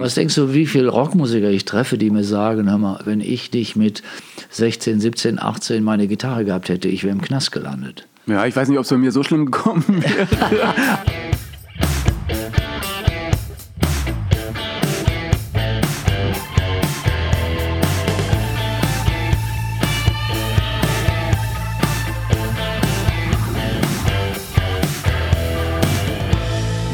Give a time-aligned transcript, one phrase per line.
[0.00, 3.50] Was denkst du, wie viele Rockmusiker ich treffe, die mir sagen, hör mal, wenn ich
[3.50, 4.04] dich mit
[4.50, 8.06] 16, 17, 18 meine Gitarre gehabt hätte, ich wäre im Knast gelandet.
[8.26, 10.28] Ja, ich weiß nicht, ob es bei mir so schlimm gekommen wäre.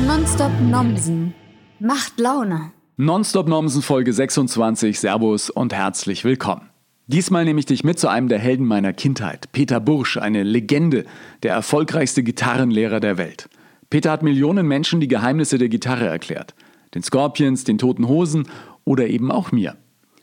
[0.06, 1.34] Nonstop Nomsen.
[1.80, 2.72] Macht Laune.
[2.96, 5.00] Nonstop Nomsen Folge 26.
[5.00, 6.70] Servus und herzlich willkommen.
[7.08, 9.50] Diesmal nehme ich dich mit zu einem der Helden meiner Kindheit.
[9.50, 11.04] Peter Bursch, eine Legende,
[11.42, 13.48] der erfolgreichste Gitarrenlehrer der Welt.
[13.90, 16.54] Peter hat Millionen Menschen die Geheimnisse der Gitarre erklärt.
[16.94, 18.46] Den Scorpions, den Toten Hosen
[18.84, 19.74] oder eben auch mir.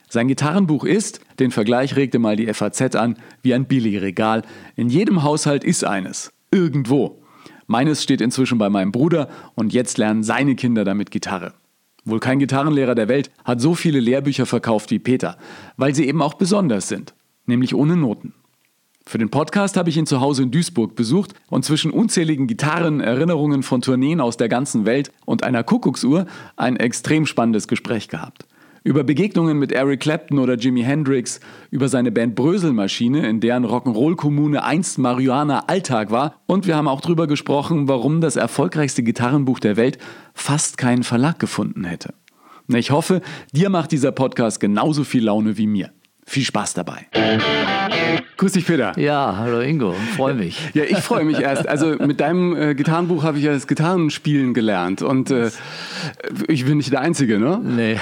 [0.08, 4.44] Sein Gitarrenbuch ist, den Vergleich regte mal die FAZ an, wie ein Billigregal.
[4.78, 6.32] In jedem Haushalt ist eines.
[6.52, 7.22] Irgendwo.
[7.68, 11.52] Meines steht inzwischen bei meinem Bruder und jetzt lernen seine Kinder damit Gitarre.
[12.04, 15.38] Wohl kein Gitarrenlehrer der Welt hat so viele Lehrbücher verkauft wie Peter,
[15.78, 17.14] weil sie eben auch besonders sind,
[17.46, 18.34] nämlich ohne Noten.
[19.06, 23.02] Für den Podcast habe ich ihn zu Hause in Duisburg besucht und zwischen unzähligen Gitarren,
[23.02, 28.46] Erinnerungen von Tourneen aus der ganzen Welt und einer Kuckucksuhr ein extrem spannendes Gespräch gehabt.
[28.84, 34.64] Über Begegnungen mit Eric Clapton oder Jimi Hendrix, über seine Band Bröselmaschine, in deren Rock'n'Roll-Kommune
[34.64, 36.42] einst Marihuana Alltag war.
[36.48, 40.00] Und wir haben auch darüber gesprochen, warum das erfolgreichste Gitarrenbuch der Welt
[40.34, 42.16] fast keinen Verlag gefunden hätte.
[42.70, 43.22] Ich hoffe,
[43.54, 45.92] dir macht dieser Podcast genauso viel Laune wie mir.
[46.26, 47.08] Viel Spaß dabei.
[48.38, 48.98] Grüß dich, Peter.
[48.98, 50.58] Ja, hallo Ingo, freue mich.
[50.74, 51.68] Ja, ich freue mich erst.
[51.68, 55.52] Also mit deinem äh, Gitarrenbuch habe ich ja das Gitarrenspielen gelernt und äh,
[56.48, 57.60] ich bin nicht der Einzige, ne?
[57.64, 57.98] Nee.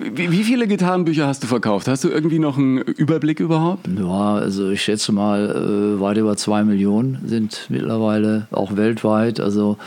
[0.14, 1.88] wie, wie, viele Gitarrenbücher hast du verkauft?
[1.88, 3.88] Hast du irgendwie noch einen Überblick überhaupt?
[3.98, 9.40] Ja, also ich schätze mal, äh, weit über zwei Millionen sind mittlerweile auch weltweit.
[9.40, 9.78] Also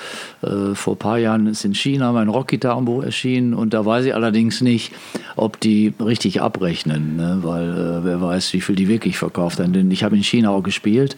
[0.42, 4.16] äh, vor ein paar Jahren ist in China mein Rockgitarrenbuch erschienen und da weiß ich
[4.16, 4.92] allerdings nicht,
[5.36, 7.40] ob die richtig abrechnen, ne?
[7.42, 9.74] weil äh, wer weiß, wie viel die wirklich verkauft haben.
[9.74, 11.16] Denn ich habe in China auch gespielt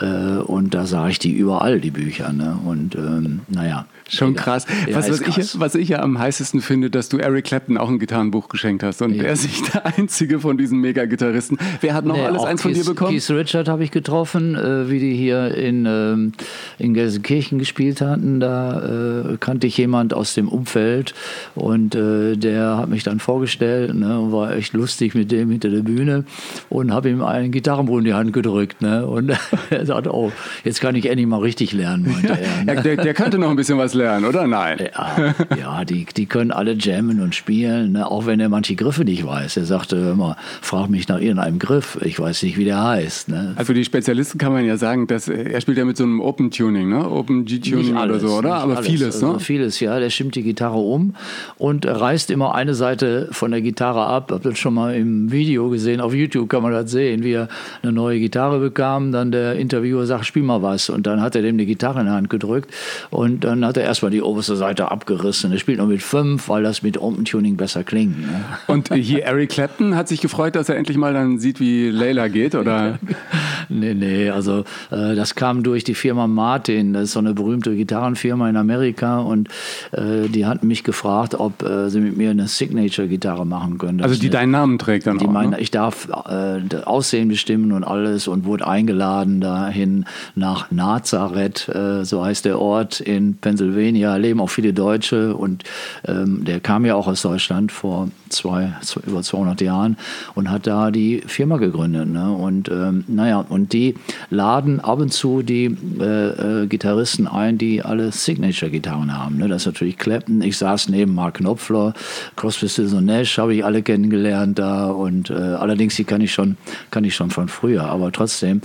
[0.00, 2.32] äh, und da sah ich die überall, die Bücher.
[2.32, 2.58] Ne?
[2.64, 3.86] Und ähm, naja.
[4.10, 4.66] Schon krass.
[4.86, 5.54] Ja, was, was, krass.
[5.54, 8.82] Ich, was ich ja am heißesten finde, dass du Eric Clapton auch ein Gitarrenbuch geschenkt
[8.82, 9.24] hast und ja.
[9.24, 11.58] er ist nicht der einzige von diesen Mega-Gitarristen.
[11.80, 13.10] Wer hat noch nee, alles eins Keith, von dir bekommen?
[13.12, 16.32] Keith Richard habe ich getroffen, äh, wie die hier in, ähm,
[16.78, 18.40] in Gelsenkirchen gespielt hatten.
[18.40, 21.14] Da äh, kannte ich jemand aus dem Umfeld
[21.54, 25.70] und äh, der hat mich dann vorgestellt ne, und war echt lustig mit dem hinter
[25.70, 26.24] der Bühne
[26.68, 28.82] und habe ihm einen Gitarrenbuch in die Hand gedrückt.
[28.82, 29.32] Ne, und
[29.70, 30.32] er sagte, oh,
[30.64, 32.64] jetzt kann ich endlich mal richtig lernen, meinte er.
[32.64, 32.82] Ne?
[32.82, 34.46] der, der könnte noch ein bisschen was lernen, oder?
[34.46, 34.88] Nein.
[34.94, 38.10] Ja, ja die, die können alle jammen und spielen, ne?
[38.10, 39.56] auch wenn er manche Griffe nicht weiß.
[39.56, 43.28] Er sagte immer, frag mich nach irgendeinem Griff, ich weiß nicht, wie der heißt.
[43.28, 43.54] Ne?
[43.56, 46.20] Also für die Spezialisten kann man ja sagen, dass er spielt ja mit so einem
[46.20, 47.08] Open Tuning, ne?
[47.10, 48.54] Open G-Tuning oder so, oder?
[48.54, 48.86] Aber alles.
[48.86, 49.28] vieles, ne?
[49.28, 49.98] Also vieles, ja.
[49.98, 51.14] Der stimmt die Gitarre um
[51.56, 54.30] und reißt immer eine Seite von der Gitarre ab.
[54.32, 56.00] Hab das schon mal im Video gesehen.
[56.00, 57.48] Auf YouTube kann man das sehen, wie er
[57.82, 59.12] eine neue Gitarre bekam.
[59.12, 60.90] Dann der Interviewer sagt, spiel mal was.
[60.90, 62.72] Und dann hat er dem die Gitarre in die Hand gedrückt
[63.10, 65.52] und dann hat er erstmal die oberste Seite abgerissen.
[65.52, 68.20] Er spielt nur mit fünf, weil das mit Open Tuning besser klingt.
[68.20, 68.44] Ne?
[68.66, 72.28] Und hier Eric Clapton hat sich gefreut, dass er endlich mal dann sieht, wie Layla
[72.28, 72.98] geht, oder?
[73.68, 76.92] nee, nee, also äh, das kam durch die Firma Martin.
[76.92, 79.48] Das ist so eine berühmte Gitarrenfirma in Amerika und
[79.92, 84.00] äh, die hatten mich gefragt, ob äh, sie mit mir eine Signature-Gitarre machen können.
[84.00, 85.60] also die eine, deinen Namen trägt dann die auch, meine, ne?
[85.60, 90.04] Ich darf äh, das Aussehen bestimmen und alles und wurde eingeladen dahin
[90.34, 93.97] nach Nazareth, äh, so heißt der Ort in Pennsylvania.
[93.98, 95.64] Leben auch viele Deutsche und
[96.06, 99.96] ähm, der kam ja auch aus Deutschland vor zwei, zwei, über 200 Jahren
[100.34, 102.08] und hat da die Firma gegründet.
[102.08, 102.30] Ne?
[102.32, 103.94] Und ähm, naja, und die
[104.30, 109.38] laden ab und zu die äh, äh, Gitarristen ein, die alle Signature-Gitarren haben.
[109.38, 109.48] Ne?
[109.48, 110.42] Das ist natürlich Clapton.
[110.42, 111.94] Ich saß neben Mark Knopfler,
[112.36, 116.32] Crosby, Stills und Nash habe ich alle kennengelernt da und äh, allerdings die kann ich
[116.32, 116.56] schon,
[116.90, 117.84] kann ich schon von früher.
[117.84, 118.60] Aber trotzdem,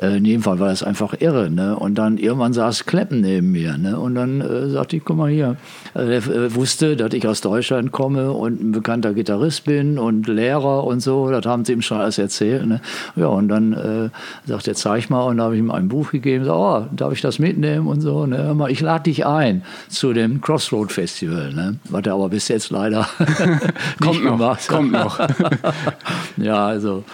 [0.00, 1.50] äh, in jedem Fall war das einfach irre.
[1.50, 1.76] Ne?
[1.76, 3.98] Und dann irgendwann saß Clapton neben mir ne?
[3.98, 4.40] und dann
[4.78, 5.56] sagte ich, guck mal hier.
[5.94, 10.28] Äh, er äh, wusste, dass ich aus Deutschland komme und ein bekannter Gitarrist bin und
[10.28, 11.30] Lehrer und so.
[11.30, 12.66] Das haben sie ihm schon alles erzählt.
[12.66, 12.80] Ne?
[13.16, 14.08] Ja, und dann äh,
[14.46, 15.22] sagt er, zeig mal.
[15.24, 16.44] Und da habe ich ihm ein Buch gegeben.
[16.44, 18.26] So, oh, darf ich das mitnehmen und so.
[18.26, 18.56] Ne?
[18.68, 21.52] Ich lade dich ein zu dem Crossroad Festival.
[21.52, 21.76] Ne?
[21.88, 23.08] Was er aber bis jetzt leider
[24.00, 25.18] kommt noch, gemacht Kommt noch.
[26.36, 27.04] ja, also.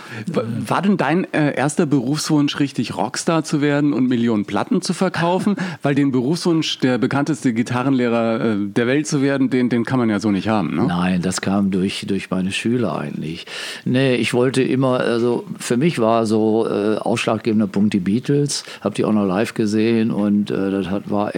[0.67, 5.57] War denn dein äh, erster Berufswunsch richtig Rockstar zu werden und Millionen Platten zu verkaufen?
[5.83, 9.99] Weil den Berufswunsch, der bekannteste erfolgreichste Gitarrenlehrer äh, der Welt zu werden, den, den kann
[9.99, 10.75] man ja so nicht haben.
[10.75, 10.87] Ne?
[10.87, 13.47] Nein, das kam durch, durch meine Schüler eigentlich.
[13.85, 18.95] Nee, ich wollte immer, also für mich war so äh, ausschlaggebender Punkt die Beatles, habe
[18.95, 21.33] die auch noch live gesehen und äh, das hat, war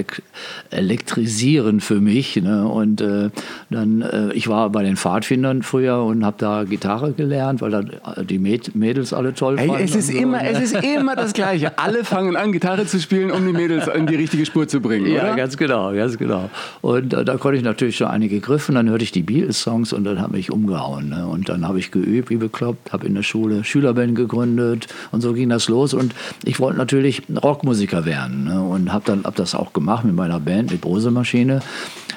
[0.71, 2.37] elektrisierend für mich.
[2.37, 2.67] Ne?
[2.67, 3.31] Und äh,
[3.71, 7.83] dann, äh, ich war bei den Pfadfindern früher und habe da Gitarre gelernt, weil da
[8.23, 9.85] die Mädels alle toll hey, fanden.
[9.85, 10.51] Es ist, so, immer, ne?
[10.51, 11.79] es ist immer das Gleiche.
[11.79, 15.07] Alle fangen an, Gitarre zu spielen, um die Mädels in die richtige Spur zu bringen.
[15.07, 15.37] Ja, oder?
[15.37, 16.51] ganz genau, ganz genau.
[16.81, 20.05] Und äh, da konnte ich natürlich schon einige Griffe, dann hörte ich die Beatles-Songs und
[20.05, 21.09] dann habe ich umgehauen.
[21.09, 21.27] Ne?
[21.27, 25.33] Und dann habe ich geübt, wie bekloppt, habe in der Schule Schülerband gegründet und so
[25.33, 25.95] ging das los.
[25.95, 26.15] Und
[26.45, 28.63] ich wollte natürlich Rockmusiker werden ne?
[28.63, 31.61] und habe dann hab das auch gemacht mit meiner Band, mit Brosemaschine.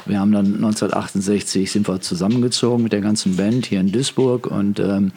[0.05, 4.79] Wir haben dann 1968 sind wir zusammengezogen mit der ganzen Band hier in Duisburg und
[4.79, 5.11] ähm,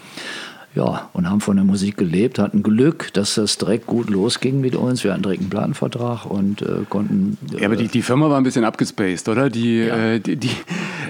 [0.74, 4.74] ja, und haben von der Musik gelebt, hatten Glück, dass das direkt gut losging mit
[4.74, 5.04] uns.
[5.04, 7.36] Wir hatten direkt einen Plattenvertrag und äh, konnten.
[7.54, 9.50] Äh, ja, aber die, die Firma war ein bisschen abgespaced, oder?
[9.50, 9.96] Die, ja.
[9.96, 10.50] äh, die, die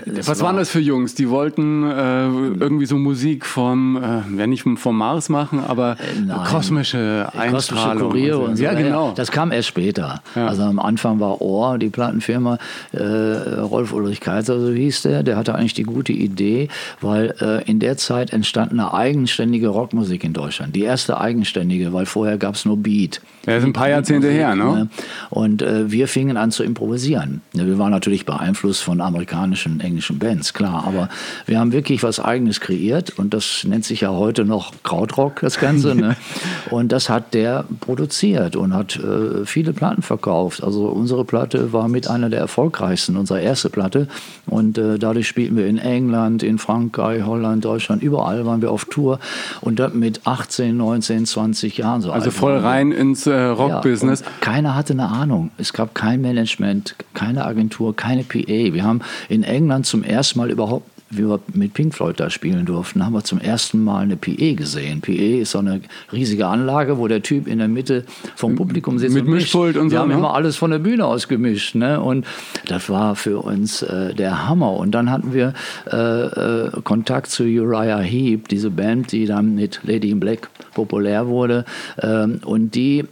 [0.07, 1.15] was war, waren das für Jungs?
[1.15, 4.01] Die wollten äh, irgendwie so Musik vom, äh,
[4.37, 8.11] wenn nicht vom Mars machen, aber äh, kosmische Einstrahlung.
[8.11, 8.65] Kosmische und so.
[8.65, 9.13] Ja, genau.
[9.13, 10.23] Das kam erst später.
[10.35, 10.47] Ja.
[10.47, 12.59] Also am Anfang war Ohr, die Plattenfirma,
[12.93, 16.69] äh, Rolf Ulrich Kaiser, so hieß der, der hatte eigentlich die gute Idee,
[17.01, 20.75] weil in der Zeit entstand eine eigenständige eigenständige Rockmusik in Deutschland.
[20.75, 23.21] Die erste eigenständige, weil vorher gab es nur Beat.
[23.47, 24.65] Ja, das ist ein paar Jahrzehnte her, ne?
[24.65, 24.89] ne?
[25.31, 27.43] Und äh, wir fingen an zu improvisieren.
[27.53, 30.85] Wir waren natürlich beeinflusst von amerikanischen, englischen Bands, klar.
[30.87, 31.09] Aber
[31.47, 35.59] wir haben wirklich was Eigenes kreiert und das nennt sich ja heute noch Krautrock, das
[35.59, 35.95] Ganze.
[35.95, 36.17] ne?
[36.71, 40.63] Und das hat der produziert und hat äh, viele Platten verkauft.
[40.63, 44.09] Also unsere Platte war mit einer der erfolgreichsten, unsere erste Platte.
[44.47, 48.87] Und äh, dadurch spielten wir in England, in Frankreich, Holland, Deutschland, überall waren wir auf
[48.87, 49.19] Tour.
[49.61, 52.13] Und das mit 18, 19, 20 Jahren so.
[52.13, 54.21] Also voll rein ins äh, Rockbusiness.
[54.21, 55.51] Ja, keiner hatte eine Ahnung.
[55.59, 58.47] Es gab kein Management, keine Agentur, keine PA.
[58.47, 62.65] Wir haben in England zum ersten Mal überhaupt wie wir mit Pink Floyd da spielen
[62.65, 65.01] durften, haben wir zum ersten Mal eine PE gesehen.
[65.03, 65.83] PE ist so eine
[66.13, 68.05] riesige Anlage, wo der Typ in der Mitte
[68.35, 69.15] vom Publikum sitzt.
[69.15, 69.97] Mit und Mischpult und so.
[69.97, 70.15] Wir haben ne?
[70.15, 71.75] immer alles von der Bühne aus gemischt.
[71.75, 72.01] Ne?
[72.01, 72.27] Und
[72.67, 74.73] das war für uns äh, der Hammer.
[74.73, 75.53] Und dann hatten wir
[75.91, 81.27] äh, äh, Kontakt zu Uriah Heep, diese Band, die dann mit Lady in Black populär
[81.27, 81.67] wurde.
[82.01, 83.05] Ähm, und die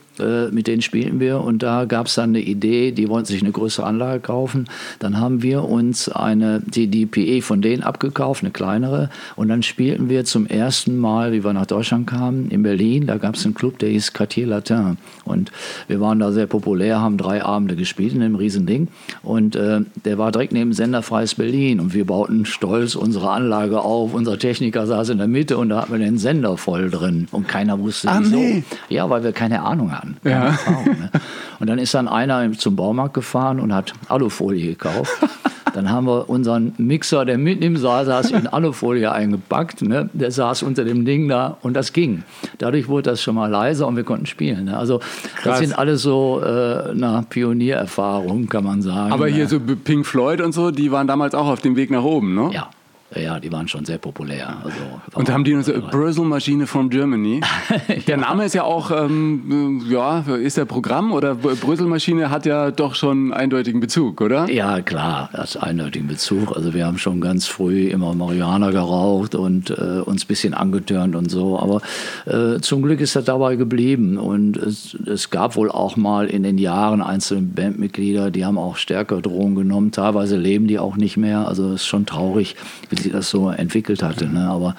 [0.51, 3.53] mit denen spielten wir und da gab es dann eine Idee, die wollten sich eine
[3.53, 4.67] größere Anlage kaufen.
[4.99, 9.63] Dann haben wir uns eine, die, die PE von denen abgekauft, eine kleinere und dann
[9.63, 13.45] spielten wir zum ersten Mal, wie wir nach Deutschland kamen, in Berlin, da gab es
[13.45, 15.51] einen Club, der hieß Quartier Latin und
[15.89, 18.89] wir waren da sehr populär, haben drei Abende gespielt in einem Riesending
[19.23, 24.15] und äh, der war direkt neben Senderfreies Berlin und wir bauten stolz unsere Anlage auf,
[24.15, 27.49] unser Techniker saß in der Mitte und da hatten wir den Sender voll drin und
[27.49, 28.37] keiner wusste ah, wieso.
[28.37, 28.65] Nee.
[28.89, 30.10] Ja, weil wir keine Ahnung hatten.
[30.25, 30.47] Ja.
[30.47, 31.11] Erfahrung, ne?
[31.59, 35.13] Und dann ist dann einer zum Baumarkt gefahren und hat Alufolie gekauft.
[35.75, 39.83] Dann haben wir unseren Mixer, der mitten im Saal saß, in Alufolie eingepackt.
[39.83, 40.11] Ne?
[40.13, 42.25] Der saß unter dem Ding da und das ging.
[42.59, 44.65] Dadurch wurde das schon mal leiser und wir konnten spielen.
[44.65, 44.77] Ne?
[44.77, 45.59] Also das Krass.
[45.61, 49.13] sind alles so äh, na, Pioniererfahrungen, kann man sagen.
[49.13, 49.49] Aber hier ne?
[49.49, 52.51] so Pink Floyd und so, die waren damals auch auf dem Weg nach oben, ne?
[52.53, 52.71] Ja.
[53.17, 54.59] Ja, die waren schon sehr populär.
[54.63, 54.79] Also,
[55.15, 57.41] und haben die so Brösel-Maschine from Germany?
[58.07, 62.95] Der Name ist ja auch, ähm, ja, ist der Programm oder Brösel-Maschine hat ja doch
[62.95, 64.49] schon eindeutigen Bezug, oder?
[64.49, 66.57] Ja, klar, hat eindeutigen Bezug.
[66.57, 71.17] Also wir haben schon ganz früh immer Marihuana geraucht und äh, uns ein bisschen angetörnt
[71.17, 71.59] und so.
[71.59, 71.81] Aber
[72.27, 74.19] äh, zum Glück ist das dabei geblieben.
[74.19, 78.77] Und es, es gab wohl auch mal in den Jahren einzelne Bandmitglieder, die haben auch
[78.77, 79.91] stärker Drogen genommen.
[79.91, 81.49] Teilweise leben die auch nicht mehr.
[81.49, 82.55] Also es ist schon traurig,
[82.89, 84.27] wie sich das so entwickelt hatte.
[84.27, 84.49] Ne?
[84.49, 84.75] Aber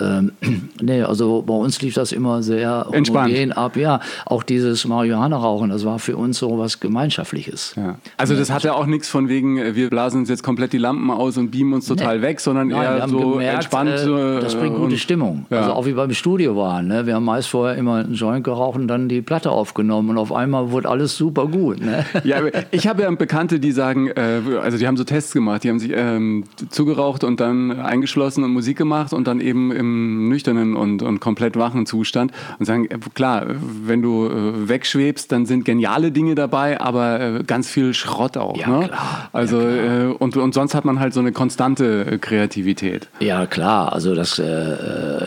[0.00, 0.32] ähm,
[0.80, 3.56] nee, also bei uns lief das immer sehr Entspannt.
[3.56, 3.76] ab.
[3.76, 7.74] Ja, auch dieses Marihuana-Rauchen, das war für uns so was Gemeinschaftliches.
[7.76, 7.96] Ja.
[8.16, 11.10] Also das hatte auch nichts von wegen, äh, wir blasen uns jetzt komplett die Lampen
[11.10, 12.22] aus und beamen uns total nee.
[12.22, 13.90] weg, sondern Nein, eher so gemerkt, entspannt.
[13.90, 15.46] Äh, das bringt gute Stimmung.
[15.50, 15.58] Ja.
[15.58, 16.88] Also auch wie beim Studio waren.
[16.88, 17.06] Ne?
[17.06, 20.32] Wir haben meist vorher immer einen Joint geraucht und dann die Platte aufgenommen und auf
[20.32, 21.80] einmal wurde alles super gut.
[21.80, 22.04] Ne?
[22.24, 25.70] Ja, ich habe ja Bekannte, die sagen, äh, also die haben so Tests gemacht, die
[25.70, 30.76] haben sich ähm, zugeraucht und dann eingeschlossen und Musik gemacht und dann eben im nüchternen
[30.76, 33.46] und, und komplett wachen Zustand und sagen, äh, klar,
[33.84, 38.56] wenn du äh, wegschwebst, dann sind geniale Dinge dabei, aber äh, ganz viel Schrott auch.
[38.56, 38.86] Ja, ne?
[38.86, 39.28] klar.
[39.32, 40.00] Also ja, klar.
[40.00, 43.08] Äh, und, und sonst hat man halt so eine konstante äh, Kreativität.
[43.20, 45.26] Ja, klar, also das, äh,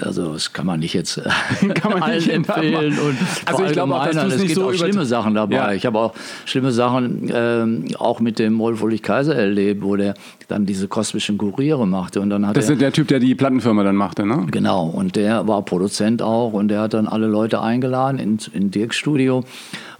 [0.00, 1.20] also das kann man nicht jetzt
[1.74, 2.98] kann man nicht empfehlen.
[2.98, 5.54] Und also ich glaube auch, dass es nicht gibt so auch schlimme Sachen dabei.
[5.54, 5.72] Ja.
[5.72, 10.14] Ich habe auch schlimme Sachen ähm, auch mit dem Wolf Kaiser erlebt, wo der
[10.48, 11.38] dann diese kosmischen
[11.72, 12.20] Kuriere machte.
[12.20, 14.46] Und dann hat das ist der Typ, der die Plattenfirma dann machte, ne?
[14.50, 18.70] Genau, und der war Produzent auch und der hat dann alle Leute eingeladen ins in
[18.70, 19.44] Dirks Studio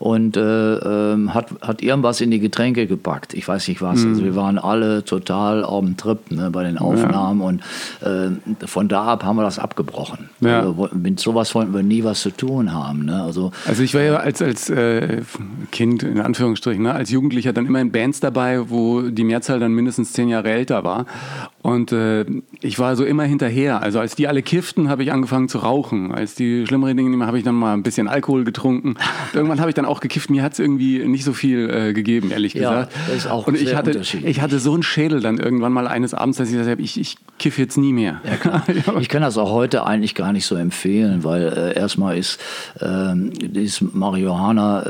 [0.02, 3.34] und äh, ähm, hat, hat irgendwas in die Getränke gepackt.
[3.34, 4.00] Ich weiß nicht was.
[4.00, 4.10] Mhm.
[4.10, 7.46] Also wir waren alle total auf dem Trip ne, bei den Aufnahmen ja.
[7.46, 7.60] und
[8.00, 10.28] äh, von da ab haben wir das abgebrochen.
[10.40, 10.58] Ja.
[10.58, 13.04] Also, mit sowas wollten wir nie was zu tun haben.
[13.04, 13.22] Ne?
[13.22, 15.22] Also, also ich war ja als, als äh,
[15.70, 19.72] Kind, in Anführungsstrichen, ne, als Jugendlicher dann immer in Bands dabei, wo die Mehrzahl dann
[19.72, 21.06] mindestens zehn Jahre älter war.
[21.62, 22.24] Und äh,
[22.60, 23.82] ich war so immer hinterher.
[23.82, 26.10] Also als die alle kifften, habe ich angefangen zu rauchen.
[26.10, 28.96] Als die schlimmeren Dinge habe ich dann mal ein bisschen Alkohol getrunken.
[29.32, 30.30] Irgendwann habe ich dann auch gekifft.
[30.30, 32.92] Mir hat es irgendwie nicht so viel äh, gegeben, ehrlich gesagt.
[32.92, 35.86] Ja, das ist auch Und ich hatte, ich hatte so einen Schädel dann irgendwann mal
[35.86, 38.20] eines Abends, dass ich gesagt habe, ich, ich kiff jetzt nie mehr.
[38.44, 38.64] Ja,
[39.00, 42.38] ich kann das auch heute eigentlich gar nicht so empfehlen, weil äh, erstmal ist,
[42.80, 43.14] äh,
[43.54, 44.82] ist Marihuana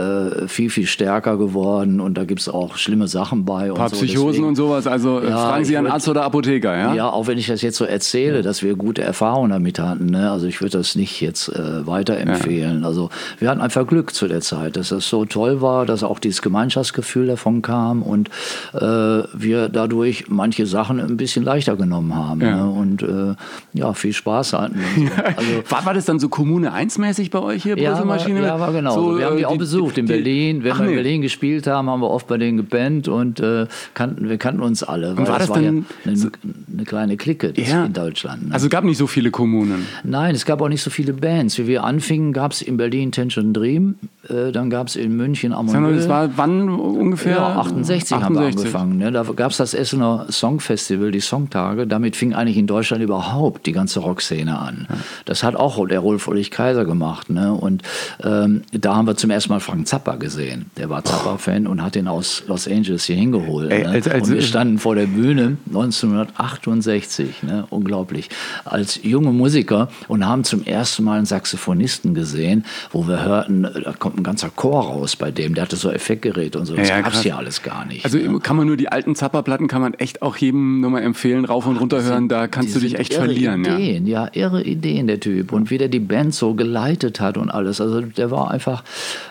[0.42, 3.71] äh, viel, viel stärker geworden und da gibt es auch schlimme Sachen bei.
[3.71, 3.97] Ein paar so.
[3.97, 4.87] Psychosen Deswegen, und sowas.
[4.87, 6.94] Also äh, ja, fragen Sie einen Arzt oder Apotheker, ja?
[6.94, 10.06] Ja, auch wenn ich das jetzt so erzähle, dass wir gute Erfahrungen damit hatten.
[10.06, 10.30] Ne?
[10.30, 12.82] Also ich würde das nicht jetzt äh, weiterempfehlen.
[12.82, 12.87] Ja.
[12.87, 16.18] Also wir hatten einfach Glück zu der Zeit, dass das so toll war, dass auch
[16.18, 18.28] dieses Gemeinschaftsgefühl davon kam und
[18.75, 22.56] äh, wir dadurch manche Sachen ein bisschen leichter genommen haben ja.
[22.56, 22.70] ne?
[22.70, 23.34] und äh,
[23.72, 24.80] ja, viel Spaß hatten.
[24.96, 25.02] So.
[25.32, 28.72] Also, war, war das dann so Kommune 1-mäßig bei euch hier, ja, war, ja, war
[28.72, 28.94] genau.
[28.94, 30.64] So, wir haben die äh, auch besucht in die, Berlin.
[30.64, 34.28] Wenn wir in Berlin gespielt haben, haben wir oft bei denen gebannt und äh, kannten,
[34.28, 35.11] wir kannten uns alle.
[35.11, 36.30] Und war das, das war dann ja eine,
[36.72, 37.87] eine, kleine Clique ja.
[37.87, 38.49] in Deutschland.
[38.49, 38.54] Ne?
[38.54, 39.87] Also gab nicht so viele Kommunen?
[40.04, 41.58] Nein, es gab auch nicht so viele Bands.
[41.58, 43.96] Wie wir anfingen, gab es in Berlin Tension Dream,
[44.29, 45.97] dann gab es in München Amonö.
[45.97, 47.37] Das war wann ungefähr?
[47.37, 48.23] Ja, 68, 68.
[48.23, 48.99] haben wir angefangen.
[48.99, 49.11] Ne?
[49.11, 51.88] Da gab es das Essener Songfestival, die Songtage.
[51.88, 54.87] Damit fing eigentlich in Deutschland überhaupt die ganze Rockszene an.
[54.88, 54.97] Ja.
[55.25, 57.31] Das hat auch der Rolf Ulrich Kaiser gemacht.
[57.31, 57.52] Ne?
[57.52, 57.83] Und
[58.23, 60.67] ähm, da haben wir zum ersten Mal Frank Zappa gesehen.
[60.76, 63.73] Der war Zappa-Fan und hat ihn aus Los Angeles hier hingeholt.
[63.73, 63.88] Ey, ne?
[63.88, 67.64] als, als, und wir standen vor der Bühne 1968, ne?
[67.71, 68.31] unglaublich,
[68.64, 73.93] als junge Musiker und haben zum ersten Mal einen Saxophonisten gesehen, wo wir hörten, da
[73.99, 77.00] kommt ein ganzer Chor raus bei dem, der hatte so Effektgeräte und so, das ja,
[77.00, 78.04] gab es ja alles gar nicht.
[78.04, 78.38] Also ne?
[78.40, 81.66] kann man nur die alten Zapperplatten, kann man echt auch jedem nur mal empfehlen, rauf
[81.66, 83.64] und runter hören, da kannst du dich echt verlieren.
[83.64, 84.25] Ideen, ja.
[84.25, 87.81] ja, irre Ideen, der Typ und wie der die Band so geleitet hat und alles,
[87.81, 88.85] also der war einfach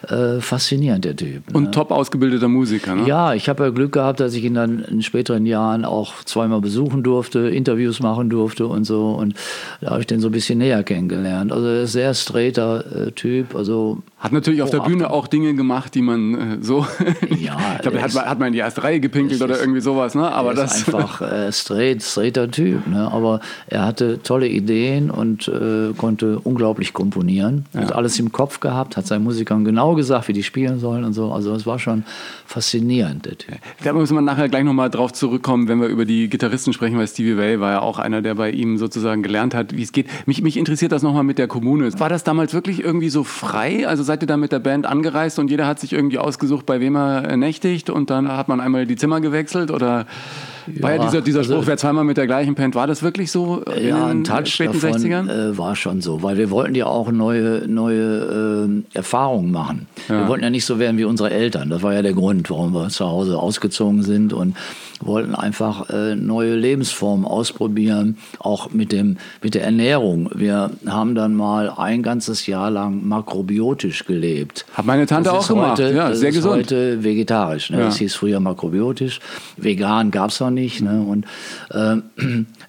[0.07, 1.49] äh, faszinierend, der Typ.
[1.49, 1.53] Ne?
[1.53, 3.07] Und top ausgebildeter Musiker, ne?
[3.07, 6.61] Ja, ich habe ja Glück gehabt, dass ich ihn dann in späteren Jahren auch zweimal
[6.61, 9.35] besuchen durfte, Interviews machen durfte und so und
[9.81, 11.51] da habe ich den so ein bisschen näher kennengelernt.
[11.51, 15.55] Also er ist sehr straighter äh, Typ, also hat natürlich auf der Bühne auch Dinge
[15.55, 16.85] gemacht, die man äh, so.
[17.41, 20.31] Ja, ich glaube, hat, hat man in die erste Reihe gepinkelt oder irgendwie sowas, ne?
[20.31, 20.77] Aber das.
[20.77, 23.11] Ist einfach äh, straight, straighter Typ, ne?
[23.11, 27.65] Aber er hatte tolle Ideen und äh, konnte unglaublich komponieren.
[27.73, 27.81] Ja.
[27.81, 31.13] Hat alles im Kopf gehabt, hat seinen Musikern genau gesagt, wie die spielen sollen und
[31.13, 31.31] so.
[31.31, 32.03] Also es war schon
[32.45, 33.55] faszinierend, der Typ.
[33.83, 37.07] Da müssen wir nachher gleich nochmal drauf zurückkommen, wenn wir über die Gitarristen sprechen, weil
[37.07, 40.07] Stevie Way war ja auch einer, der bei ihm sozusagen gelernt hat, wie es geht.
[40.27, 41.91] Mich, mich interessiert das nochmal mit der Kommune.
[41.99, 43.87] War das damals wirklich irgendwie so frei?
[43.87, 46.81] Also seid ihr da mit der Band angereist und jeder hat sich irgendwie ausgesucht, bei
[46.81, 50.05] wem er nächtigt und dann hat man einmal die Zimmer gewechselt oder
[50.67, 53.03] ja, war ja dieser, dieser Spruch, also, wer zweimal mit der gleichen Band, war das
[53.03, 55.29] wirklich so in ja, ein Touch späten davon, 60ern?
[55.29, 59.87] Äh, war schon so, weil wir wollten ja auch neue, neue äh, Erfahrungen machen.
[60.09, 60.21] Ja.
[60.21, 61.69] Wir wollten ja nicht so werden wie unsere Eltern.
[61.69, 64.57] Das war ja der Grund, warum wir zu Hause ausgezogen sind und
[65.05, 70.29] wollten einfach äh, neue Lebensformen ausprobieren, auch mit, dem, mit der Ernährung.
[70.33, 74.65] Wir haben dann mal ein ganzes Jahr lang makrobiotisch gelebt.
[74.73, 76.55] Hat meine Tante auch gemacht, heute, ja, sehr das gesund.
[76.55, 77.69] heute vegetarisch.
[77.69, 77.79] Ne?
[77.79, 77.85] Ja.
[77.85, 79.19] Das hieß früher makrobiotisch.
[79.57, 80.81] Vegan gab es noch nicht.
[80.81, 81.01] Ne?
[81.01, 81.25] Und
[81.71, 81.97] äh,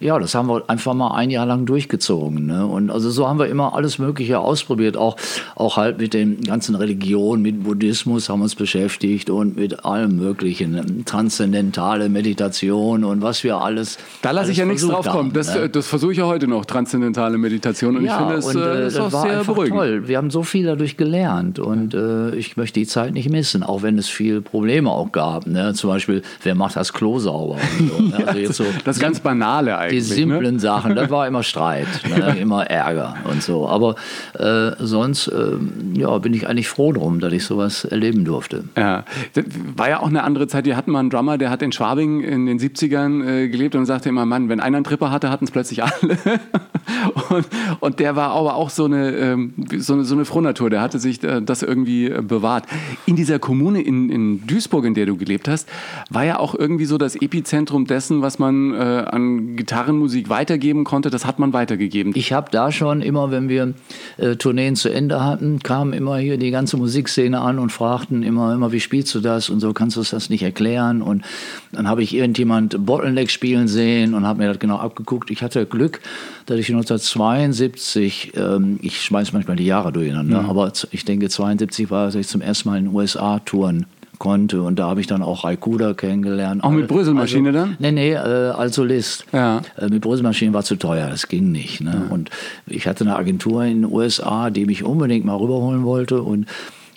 [0.03, 2.47] ja, das haben wir einfach mal ein Jahr lang durchgezogen.
[2.47, 2.67] Ne?
[2.67, 5.17] Und also so haben wir immer alles Mögliche ausprobiert, auch,
[5.55, 10.17] auch halt mit den ganzen Religionen, mit Buddhismus haben wir uns beschäftigt und mit allem
[10.17, 10.85] Möglichen, ne?
[11.05, 13.99] transzendentale Meditation und was wir alles.
[14.23, 15.33] Da lasse ich ja nichts drauf kommen.
[15.33, 15.69] Das, ne?
[15.69, 17.97] das versuche ich ja heute noch, transzendentale Meditation.
[17.97, 19.79] Und ja, ich finde es äh, ist auch sehr beruhigend.
[19.79, 20.09] Toll.
[20.09, 23.83] Wir haben so viel dadurch gelernt und äh, ich möchte die Zeit nicht missen, auch
[23.83, 25.47] wenn es viele Probleme auch gab.
[25.47, 25.75] Ne?
[25.75, 27.59] Zum Beispiel, wer macht das Klo sauber?
[27.79, 28.27] So, ne?
[28.27, 29.92] also so das ganz Banale eigentlich.
[29.93, 30.03] Die ne?
[30.03, 30.61] simplen ne?
[30.61, 32.37] Sachen, das war immer Streit, ne?
[32.39, 33.69] immer Ärger und so.
[33.69, 33.95] Aber
[34.39, 35.57] äh, sonst äh,
[35.95, 38.65] ja, bin ich eigentlich froh drum, dass ich sowas erleben durfte.
[38.77, 39.45] Ja, das
[39.77, 40.65] war ja auch eine andere Zeit.
[40.65, 43.87] Wir hatten mal einen Drummer, der hat in Schwabing in den 70ern äh, gelebt und
[43.87, 45.93] sagte immer, Mann, wenn einer einen Tripper hatte, hatten es plötzlich alle.
[47.31, 47.47] und,
[47.81, 50.99] und, der war aber auch so eine, ähm, so eine, so eine Frohnatur, der hatte
[50.99, 52.65] sich äh, das irgendwie äh, bewahrt.
[53.07, 55.69] In dieser Kommune in, in Duisburg, in der du gelebt hast,
[56.11, 61.11] war ja auch irgendwie so das Epizentrum dessen, was man äh, an Gitarrenmusik weitergeben konnte,
[61.11, 62.13] das hat man weitergegeben.
[62.15, 63.75] Ich habe da schon immer, wenn wir
[64.19, 68.53] äh, Tourneen zu Ende hatten, kamen immer hier die ganze Musikszene an und fragten immer,
[68.53, 71.01] immer, wie spielst du das und so, kannst du das nicht erklären?
[71.01, 71.25] Und
[71.73, 75.31] dann habe habe ich irgendjemand Bottleneck spielen sehen und habe mir das genau abgeguckt.
[75.31, 76.01] Ich hatte Glück,
[76.47, 80.51] dass ich 1972, ähm, ich schmeiß manchmal die Jahre durcheinander, mhm.
[80.51, 83.87] aber ich denke 72 war, dass ich zum ersten Mal in den USA touren
[84.23, 84.63] konnte.
[84.63, 86.63] Und da habe ich dann auch Raikuda kennengelernt.
[86.63, 87.77] Auch mit Bröselmaschine also, dann?
[87.81, 89.27] Nee, nee, äh, als Solist.
[89.33, 89.63] Ja.
[89.77, 91.81] Äh, mit Bröselmaschine war zu teuer, das ging nicht.
[91.81, 92.05] Ne?
[92.07, 92.15] Ja.
[92.15, 92.31] Und
[92.69, 96.23] ich hatte eine Agentur in den USA, die mich unbedingt mal rüberholen wollte.
[96.23, 96.47] Und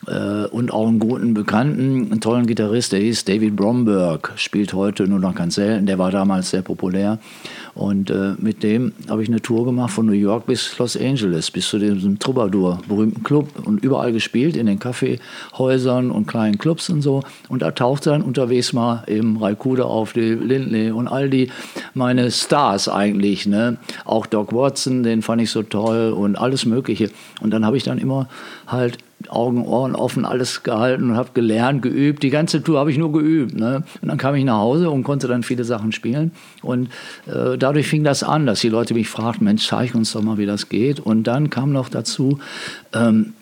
[0.07, 5.07] äh, und auch einen guten Bekannten, einen tollen Gitarrist, der hieß David Bromberg, spielt heute
[5.07, 7.17] nur noch ganz selten, der war damals sehr populär.
[7.75, 11.51] Und äh, mit dem habe ich eine Tour gemacht von New York bis Los Angeles,
[11.51, 16.89] bis zu diesem Troubadour, berühmten Club und überall gespielt, in den Kaffeehäusern und kleinen Clubs
[16.89, 17.21] und so.
[17.49, 21.51] Und da tauchte dann unterwegs mal eben Raikuda auf, die Lindley und all die
[21.93, 23.45] meine Stars eigentlich.
[23.45, 23.77] Ne?
[24.05, 27.11] Auch Doc Watson, den fand ich so toll und alles Mögliche.
[27.41, 28.29] Und dann habe ich dann immer
[28.67, 32.21] halt Augen, Ohren offen, alles gehalten und habe gelernt, geübt.
[32.23, 33.55] Die ganze Tour habe ich nur geübt.
[33.55, 33.83] Ne?
[34.01, 36.31] Und dann kam ich nach Hause und konnte dann viele Sachen spielen.
[36.61, 36.89] Und
[37.25, 40.37] äh, dadurch fing das an, dass die Leute mich fragten, Mensch, zeig uns doch mal,
[40.37, 40.99] wie das geht.
[40.99, 42.39] Und dann kam noch dazu,
[42.93, 43.33] ähm,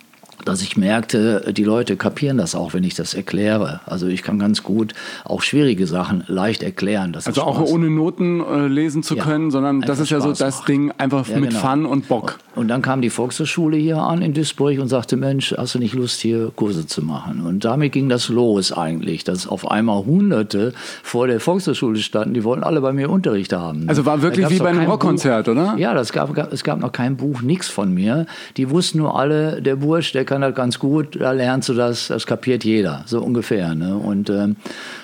[0.45, 3.81] dass ich merkte, die Leute kapieren das auch, wenn ich das erkläre.
[3.85, 7.15] Also ich kann ganz gut auch schwierige Sachen leicht erklären.
[7.15, 10.57] also auch ohne Noten äh, lesen zu ja, können, sondern das ist ja so das
[10.57, 10.67] macht.
[10.67, 11.62] Ding einfach ja, mit genau.
[11.62, 12.39] Fun und Bock.
[12.55, 15.95] Und dann kam die Volkshochschule hier an in Duisburg und sagte, Mensch, hast du nicht
[15.95, 17.41] Lust, hier Kurse zu machen?
[17.45, 22.43] Und damit ging das los eigentlich, dass auf einmal Hunderte vor der Volkshochschule standen, die
[22.43, 23.85] wollten alle bei mir Unterricht haben.
[23.88, 25.75] Also war wirklich wie bei einem Rockkonzert, oder?
[25.77, 28.27] Ja, das gab, es gab noch kein Buch, nichts von mir.
[28.57, 32.08] Die wussten nur alle, der Bursch, der kann das ganz gut, da lernst du das,
[32.08, 33.75] das kapiert jeder, so ungefähr.
[33.75, 33.96] Ne?
[33.96, 34.56] Und ähm,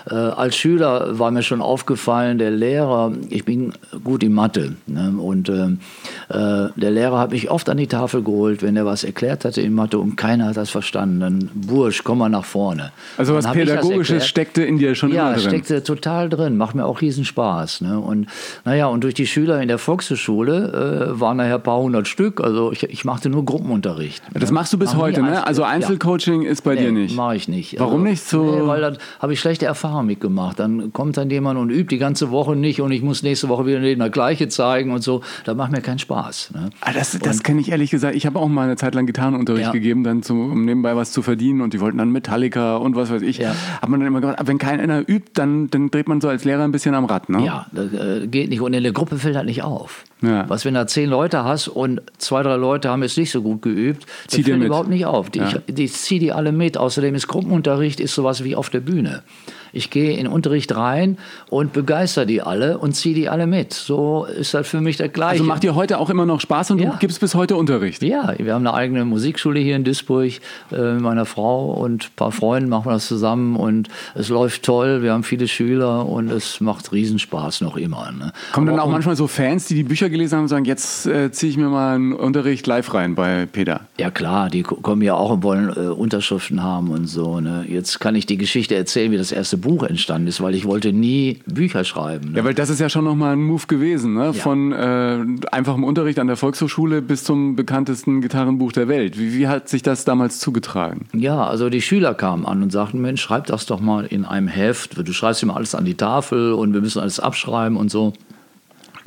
[0.10, 5.14] äh, als Schüler war mir schon aufgefallen, der Lehrer, ich bin gut in Mathe, ne?
[5.18, 9.04] und ähm, äh, der Lehrer hat mich oft an die Tafel geholt, wenn er was
[9.04, 11.20] erklärt hatte in Mathe und keiner hat das verstanden.
[11.20, 12.92] Dann, Bursch, komm mal nach vorne.
[13.18, 15.44] Also was Pädagogisches steckte in dir schon ja, immer drin?
[15.44, 17.82] Ja, steckte total drin, macht mir auch riesen Spaß.
[17.82, 18.00] Ne?
[18.00, 18.28] Und
[18.64, 22.42] naja, und durch die Schüler in der Volkshochschule äh, waren nachher ein paar hundert Stück,
[22.42, 24.22] also ich, ich machte nur Gruppenunterricht.
[24.34, 25.48] Das machst du bis Mach heute, ne?
[25.48, 26.52] Also Einzelcoaching ja.
[26.52, 27.16] ist bei nee, dir nicht?
[27.16, 27.80] mache ich nicht.
[27.80, 28.44] Warum also, nicht so?
[28.44, 30.60] Nee, weil da habe ich schlechte Erfahrungen mitgemacht.
[30.60, 33.66] Dann kommt dann jemand und übt die ganze Woche nicht und ich muss nächste Woche
[33.66, 35.22] wieder das Gleiche zeigen und so.
[35.46, 36.19] Da macht mir keinen Spaß.
[36.52, 36.70] Ne?
[36.82, 38.16] Ah, das das kenne ich ehrlich gesagt.
[38.16, 39.72] Ich habe auch mal eine Zeit lang Gitarrenunterricht ja.
[39.72, 43.10] gegeben, dann zum, um nebenbei was zu verdienen und die wollten dann Metallica und was
[43.10, 43.38] weiß ich.
[43.38, 43.56] Ja.
[43.82, 46.64] Hat man dann immer gesagt, wenn keiner übt, dann, dann dreht man so als Lehrer
[46.64, 47.30] ein bisschen am Rad.
[47.30, 47.46] Ne?
[47.46, 48.62] Ja, das äh, geht nicht.
[48.62, 50.04] Und in der Gruppe fällt halt nicht auf.
[50.22, 50.50] Ja.
[50.50, 53.62] Was, wenn da zehn Leute hast und zwei, drei Leute haben es nicht so gut
[53.62, 55.30] geübt, das fällt überhaupt nicht auf.
[55.30, 55.54] Die, ja.
[55.67, 56.78] ich, ich ziehe die alle mit.
[56.78, 59.24] Außerdem ist Gruppenunterricht ist sowas wie auf der Bühne.
[59.73, 61.17] Ich gehe in Unterricht rein
[61.49, 63.73] und begeister die alle und ziehe die alle mit.
[63.73, 65.41] So ist das für mich das Gleiche.
[65.41, 66.91] Also macht dir heute auch immer noch Spaß und ja.
[66.91, 68.03] du gibst bis heute Unterricht?
[68.03, 70.39] Ja, wir haben eine eigene Musikschule hier in Duisburg.
[70.71, 74.63] Äh, mit meiner Frau und ein paar Freunden machen wir das zusammen und es läuft
[74.63, 75.01] toll.
[75.01, 78.12] Wir haben viele Schüler und es macht Riesenspaß noch immer.
[78.12, 78.34] Ne?
[78.51, 81.32] Kommen dann auch manchmal so Fans, die die Bücher gelesen haben und sagen, jetzt äh,
[81.32, 83.82] ziehe ich mir mal einen Unterricht live rein bei Peter?
[83.97, 87.39] Ja klar, die kommen ja auch und wollen äh, Unterschriften haben und so.
[87.39, 87.65] Ne?
[87.67, 90.93] Jetzt kann ich die Geschichte erzählen, wie das erste Buch entstanden ist, weil ich wollte
[90.93, 92.32] nie Bücher schreiben.
[92.32, 92.39] Ne?
[92.39, 94.26] Ja, weil das ist ja schon nochmal ein Move gewesen, ne?
[94.26, 94.34] Ja.
[94.34, 95.19] von äh,
[95.52, 99.19] einfachem Unterricht an der Volkshochschule bis zum bekanntesten Gitarrenbuch der Welt.
[99.19, 101.06] Wie, wie, hat sich das damals zugetragen?
[101.13, 104.48] Ja, also die Schüler kamen an und sagten, Mensch, schreib das doch mal in einem
[104.48, 104.98] Heft.
[104.98, 108.13] Du schreibst immer alles an die Tafel und wir müssen alles abschreiben und so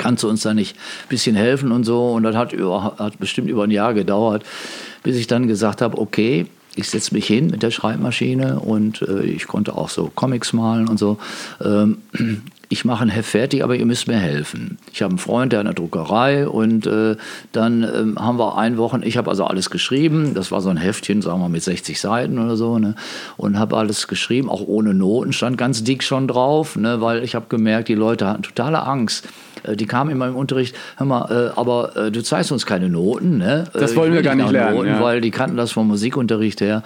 [0.03, 2.11] kannst du uns da nicht ein bisschen helfen und so.
[2.11, 4.45] Und das hat, über, hat bestimmt über ein Jahr gedauert,
[5.03, 9.23] bis ich dann gesagt habe, okay, ich setze mich hin mit der Schreibmaschine und äh,
[9.23, 11.19] ich konnte auch so Comics malen und so.
[11.63, 11.99] Ähm,
[12.73, 14.79] ich mache ein Heft fertig, aber ihr müsst mir helfen.
[14.93, 17.17] Ich habe einen Freund, der hat eine Druckerei und äh,
[17.53, 20.79] dann ähm, haben wir ein Wochen, ich habe also alles geschrieben, das war so ein
[20.79, 22.95] Heftchen, sagen wir mit 60 Seiten oder so, ne?
[23.37, 27.03] und habe alles geschrieben, auch ohne Noten, stand ganz dick schon drauf, ne?
[27.03, 29.29] weil ich habe gemerkt, die Leute hatten totale Angst
[29.65, 32.89] äh, die kamen in meinem Unterricht, hör mal, äh, aber äh, du zeigst uns keine
[32.89, 33.37] Noten.
[33.39, 33.65] Ne?
[33.75, 34.77] Das wollen wir gar nicht lernen.
[34.77, 35.01] Noten, ja.
[35.03, 36.83] Weil die kannten das vom Musikunterricht her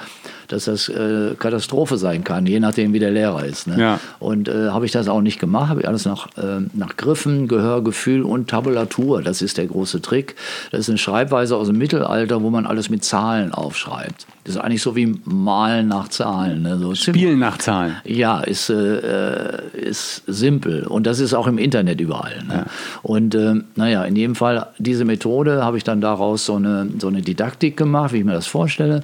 [0.48, 3.66] dass das äh, Katastrophe sein kann, je nachdem, wie der Lehrer ist.
[3.66, 3.78] Ne?
[3.78, 4.00] Ja.
[4.18, 7.48] Und äh, habe ich das auch nicht gemacht, habe ich alles nach, äh, nach Griffen,
[7.48, 9.22] Gehör, Gefühl und Tabulatur.
[9.22, 10.37] Das ist der große Trick.
[10.70, 14.26] Das ist eine Schreibweise aus dem Mittelalter, wo man alles mit Zahlen aufschreibt.
[14.44, 16.62] Das ist eigentlich so wie Malen nach Zahlen.
[16.62, 16.78] Ne?
[16.78, 17.96] So Spielen nach Zahlen.
[18.04, 20.87] Ja, ist, äh, ist simpel.
[20.87, 22.44] Und das ist auch im Internet überall.
[22.46, 22.54] Ne?
[22.54, 22.66] Ja.
[23.02, 27.09] Und äh, naja, in jedem Fall, diese Methode habe ich dann daraus so eine, so
[27.09, 29.02] eine Didaktik gemacht, wie ich mir das vorstelle.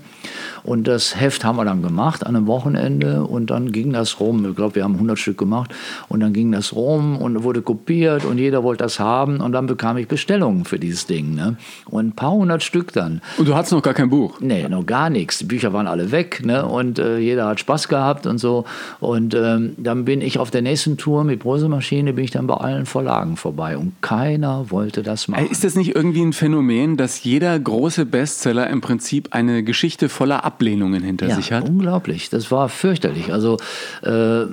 [0.64, 4.46] Und das Heft haben wir dann gemacht an einem Wochenende und dann ging das rum.
[4.48, 5.74] Ich glaube, wir haben 100 Stück gemacht
[6.08, 9.66] und dann ging das rum und wurde kopiert und jeder wollte das haben und dann
[9.66, 11.34] bekam ich Bestellungen für dieses Ding.
[11.34, 11.56] Ne?
[11.86, 13.20] Und ein paar hundert Stück dann.
[13.38, 14.40] Und du hattest noch gar kein Buch?
[14.40, 15.38] Nee, noch gar nichts.
[15.38, 16.64] Die Bücher waren alle weg ne?
[16.66, 18.64] und äh, jeder hat Spaß gehabt und so.
[19.00, 22.54] Und ähm, dann bin ich auf der nächsten Tour mit Bröselmaschine, bin ich dann bei
[22.54, 25.46] allen Verlagen vorbei und keiner wollte das machen.
[25.50, 30.44] Ist das nicht irgendwie ein Phänomen, dass jeder große Bestseller im Prinzip eine Geschichte voller
[30.52, 31.68] Ablehnungen hinter ja, sich hat?
[31.68, 32.28] unglaublich.
[32.28, 33.32] Das war fürchterlich.
[33.32, 33.56] Also
[34.02, 34.44] äh,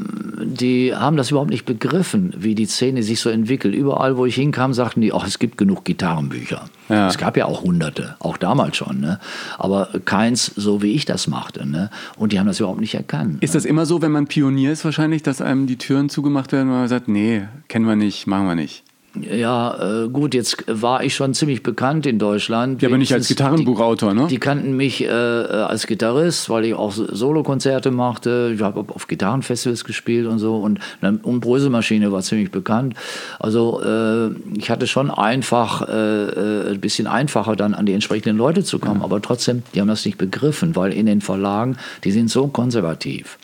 [0.44, 3.76] die haben das überhaupt nicht begriffen, wie die Szene sich so entwickelt.
[3.76, 6.66] Überall, wo ich hinkam, sagten die, ach, es gibt genug Gitarrenbücher.
[6.88, 7.08] Ja.
[7.08, 9.00] Es gab ja auch hunderte, auch damals schon.
[9.00, 9.20] Ne?
[9.58, 11.68] Aber keins so, wie ich das machte.
[11.68, 11.90] Ne?
[12.18, 13.44] Und die haben das überhaupt nicht erkannt.
[13.44, 16.70] Ist das immer so, wenn man Pionier ist wahrscheinlich, dass einem die Türen zugemacht werden,
[16.70, 18.84] weil man sagt, nee, kennen wir nicht, machen wir nicht?
[19.16, 22.82] Ja, äh, gut, jetzt war ich schon ziemlich bekannt in Deutschland.
[22.82, 24.28] Ja, aber nicht als Gitarrenbuchautor, ne?
[24.30, 28.52] Die kannten mich äh, als Gitarrist, weil ich auch Solokonzerte machte.
[28.54, 30.58] Ich habe auf Gitarrenfestivals gespielt und so.
[30.58, 32.94] Und, und Bröselmaschine war ziemlich bekannt.
[33.40, 38.38] Also äh, ich hatte schon einfach, äh, äh, ein bisschen einfacher dann an die entsprechenden
[38.38, 39.00] Leute zu kommen.
[39.00, 39.06] Ja.
[39.06, 43.40] Aber trotzdem, die haben das nicht begriffen, weil in den Verlagen, die sind so konservativ.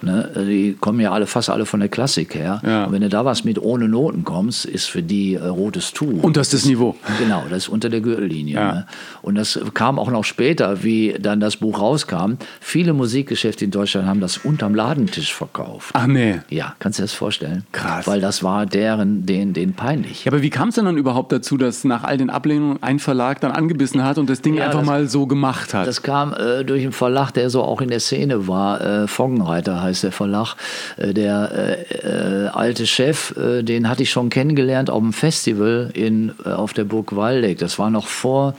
[0.00, 0.30] Ne?
[0.48, 2.60] Die kommen ja alle, fast alle von der Klassik her.
[2.64, 2.84] Ja.
[2.84, 6.22] Und wenn du da was mit ohne Noten kommst, ist für die äh, rotes Tuch.
[6.22, 6.94] Und das ist das Niveau.
[7.18, 8.54] Genau, das ist unter der Gürtellinie.
[8.54, 8.72] Ja.
[8.72, 8.86] Ne?
[9.22, 12.34] Und das kam auch noch später, wie dann das Buch rauskam.
[12.60, 15.90] Viele Musikgeschäfte in Deutschland haben das unterm Ladentisch verkauft.
[15.94, 16.40] Ach nee.
[16.48, 17.64] Ja, kannst du dir das vorstellen?
[17.72, 18.06] Krass.
[18.06, 20.24] Weil das war deren, den, den peinlich.
[20.24, 22.98] Ja, aber wie kam es denn dann überhaupt dazu, dass nach all den Ablehnungen ein
[22.98, 25.86] Verlag dann angebissen hat und das Ding ja, einfach das, mal so gemacht hat?
[25.86, 28.80] Das kam äh, durch einen Verlag, der so auch in der Szene war.
[28.80, 30.56] Äh, Foggenreiter heißt der Verlag.
[30.96, 35.90] Äh, der äh, äh, alte Chef, äh, den hatte ich schon kennengelernt auf dem Festival
[35.94, 37.58] in, auf der Burg Waldeck.
[37.58, 38.54] Das war noch vor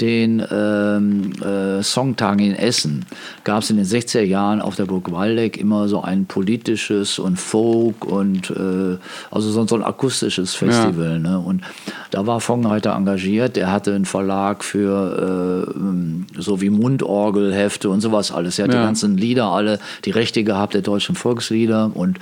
[0.00, 3.06] den ähm, äh, Songtagen in Essen
[3.44, 7.38] gab es in den 60er Jahren auf der Burg Waldeck immer so ein politisches und
[7.38, 8.98] Folk und äh,
[9.30, 11.12] also so, so, ein akustisches Festival.
[11.12, 11.18] Ja.
[11.18, 11.38] Ne?
[11.38, 11.62] Und
[12.10, 18.32] da war Fongenreiter engagiert, der hatte einen Verlag für äh, so wie Mundorgelhefte und sowas
[18.32, 18.58] alles.
[18.58, 18.80] Er hat ja.
[18.80, 22.18] die ganzen Lieder alle, die Rechte gehabt der deutschen Volkslieder und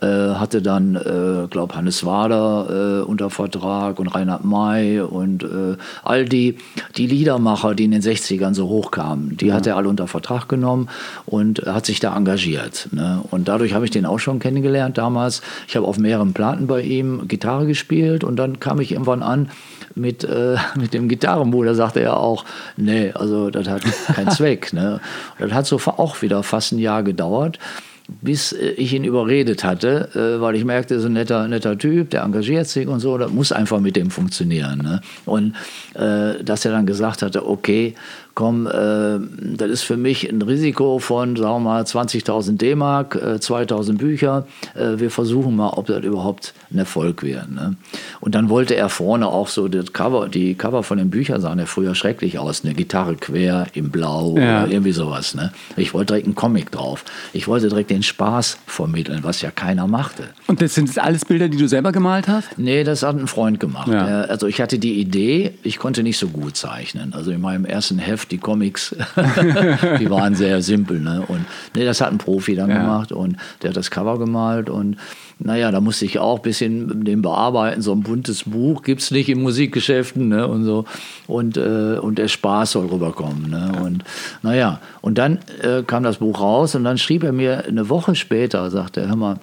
[0.00, 5.76] äh, hatte dann, äh, glaube Hannes Wader äh, unter Vertrag und Reinhard May und äh,
[6.02, 6.56] all die,
[6.96, 9.54] die Liedermacher, die in den 60ern so hochkamen, die ja.
[9.54, 10.88] hat er alle unter Vertrag genommen
[11.26, 12.88] und hat sich da engagiert.
[12.92, 13.22] Ne?
[13.30, 15.42] Und dadurch habe ich den auch schon kennengelernt damals.
[15.68, 19.50] Ich habe auf mehreren Platten bei ihm Gitarre gespielt und dann kam ich irgendwann an
[19.94, 21.64] mit, äh, mit dem Gitarrenbuch.
[21.64, 22.44] Da sagte er auch,
[22.76, 23.82] nee, also das hat
[24.14, 24.72] keinen Zweck.
[24.72, 25.00] Ne?
[25.38, 27.58] Das hat so auch wieder fast ein Jahr gedauert
[28.20, 31.76] bis äh, ich ihn überredet hatte, äh, weil ich merkte, er ist ein netter, netter
[31.76, 34.78] Typ, der engagiert sich und so, das muss einfach mit dem funktionieren.
[34.82, 35.00] Ne?
[35.26, 35.54] Und
[35.94, 37.94] äh, dass er dann gesagt hatte, okay,
[38.34, 39.18] komm, äh,
[39.56, 44.46] das ist für mich ein Risiko von, sagen wir mal, 20.000 D-Mark, äh, 2.000 Bücher.
[44.74, 47.50] Äh, wir versuchen mal, ob das überhaupt ein Erfolg wäre.
[47.50, 47.76] Ne?
[48.20, 51.58] Und dann wollte er vorne auch so das Cover, die Cover von den Büchern sahen
[51.58, 54.62] ja früher schrecklich aus, eine Gitarre quer im Blau ja.
[54.62, 55.34] oder irgendwie sowas.
[55.34, 55.52] Ne?
[55.76, 57.04] Ich wollte direkt einen Comic drauf.
[57.32, 60.24] Ich wollte direkt den Spaß vermitteln, was ja keiner machte.
[60.46, 62.58] Und das sind alles Bilder, die du selber gemalt hast?
[62.58, 63.88] Nee, das hat ein Freund gemacht.
[63.88, 64.22] Ja.
[64.22, 67.14] Also ich hatte die Idee, ich konnte nicht so gut zeichnen.
[67.14, 68.94] Also in meinem ersten Heft die Comics,
[69.98, 71.00] die waren sehr simpel.
[71.00, 71.24] Ne?
[71.26, 72.80] Und nee, das hat ein Profi dann ja.
[72.80, 74.96] gemacht und der hat das Cover gemalt und
[75.42, 77.80] naja, da musste ich auch ein bisschen den bearbeiten.
[77.80, 80.46] So ein buntes Buch gibt es nicht in Musikgeschäften ne?
[80.46, 80.84] und so.
[81.26, 83.48] Und, äh, und der Spaß soll rüberkommen.
[83.48, 83.72] Ne?
[83.82, 84.04] Und
[84.42, 88.14] naja, und dann äh, kam das Buch raus und dann schrieb er mir eine Woche
[88.14, 89.36] später, sagte er, hör mal,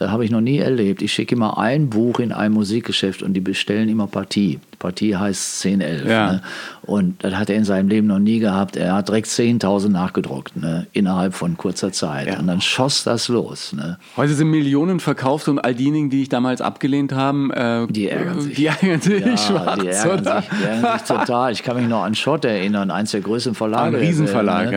[0.00, 1.02] das habe ich noch nie erlebt.
[1.02, 4.58] Ich schicke immer ein Buch in ein Musikgeschäft und die bestellen immer Partie.
[4.78, 6.08] Partie heißt 10, 11.
[6.08, 6.32] Ja.
[6.32, 6.42] Ne?
[6.80, 8.78] Und das hat er in seinem Leben noch nie gehabt.
[8.78, 10.86] Er hat direkt 10.000 nachgedruckt, ne?
[10.92, 12.28] innerhalb von kurzer Zeit.
[12.28, 12.38] Ja.
[12.38, 13.74] Und dann schoss das los.
[13.74, 13.98] Ne?
[14.16, 18.40] Heute sind Millionen verkauft und all diejenigen, die ich damals abgelehnt habe, äh, die ärgern
[18.40, 18.56] sich.
[18.56, 21.52] Die ärgern sich ja, schwarz, die ärgern sich, die ärgern sich total.
[21.52, 23.98] Ich kann mich noch an Schott erinnern, eins der größten Verlage.
[23.98, 24.76] Ein Riesenverlag, ne?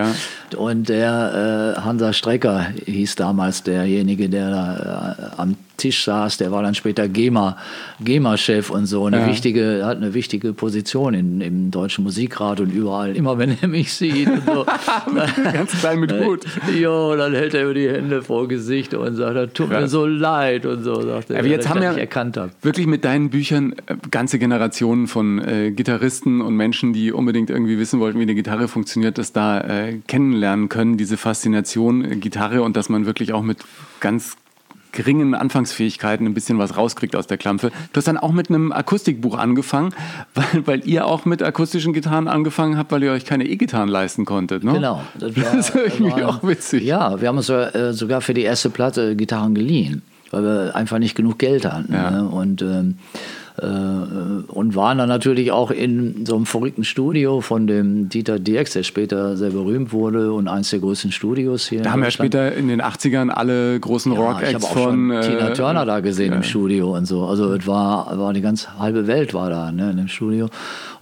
[0.52, 0.58] ja.
[0.58, 6.62] Und der äh, Hansa Strecker hieß damals derjenige, der da am Tisch saß, der war
[6.62, 7.58] dann später GEMA,
[7.99, 9.28] GEMA-Chef und so, eine ja.
[9.28, 13.91] wichtige, hat eine wichtige Position in, im Deutschen Musikrat und überall, immer wenn er mich
[13.91, 14.30] sieht.
[14.30, 14.65] Und so,
[15.54, 16.45] Ganz klein mit Hut.
[16.80, 20.06] Jo, dann hält er über die Hände vor Gesicht und sagt, das tut mir so
[20.06, 21.39] leid und so, sagt er.
[21.39, 22.52] Aber jetzt haben wir erkannt habe.
[22.62, 27.80] wirklich mit deinen Büchern äh, ganze Generationen von äh, Gitarristen und Menschen, die unbedingt irgendwie
[27.80, 32.62] wissen wollten, wie eine Gitarre funktioniert, das da äh, kennenlernen können, diese Faszination äh, Gitarre
[32.62, 33.58] und dass man wirklich auch mit
[33.99, 34.38] ganz
[34.94, 37.72] geringen Anfangsfähigkeiten ein bisschen was rauskriegt aus der Klampfe.
[37.92, 39.94] Du hast dann auch mit einem Akustikbuch angefangen,
[40.34, 44.24] weil, weil ihr auch mit akustischen Gitarren angefangen habt, weil ihr euch keine E-Gitarren leisten
[44.26, 44.74] konntet, ne?
[44.74, 45.02] Genau.
[45.20, 46.84] Das, war, das ist irgendwie war, auch witzig.
[46.84, 50.02] Ja, wir haben uns äh, sogar für die erste Platte Gitarren geliehen,
[50.32, 51.94] weil wir einfach nicht genug Geld hatten.
[51.94, 52.12] Ja.
[52.12, 52.28] Ne?
[52.28, 53.18] Und ähm, äh,
[53.56, 58.82] und waren dann natürlich auch in so einem verrückten Studio von dem Dieter Dirks, der
[58.82, 61.84] später sehr berühmt wurde und eines der größten Studios hier.
[61.84, 65.12] Da haben ja später in den 80ern alle großen ja, Rock-Acts von.
[65.12, 66.38] Äh, Tina Turner da gesehen ja.
[66.38, 67.26] im Studio und so.
[67.26, 70.50] Also es war, war die ganze halbe Welt war da ne, in dem Studio.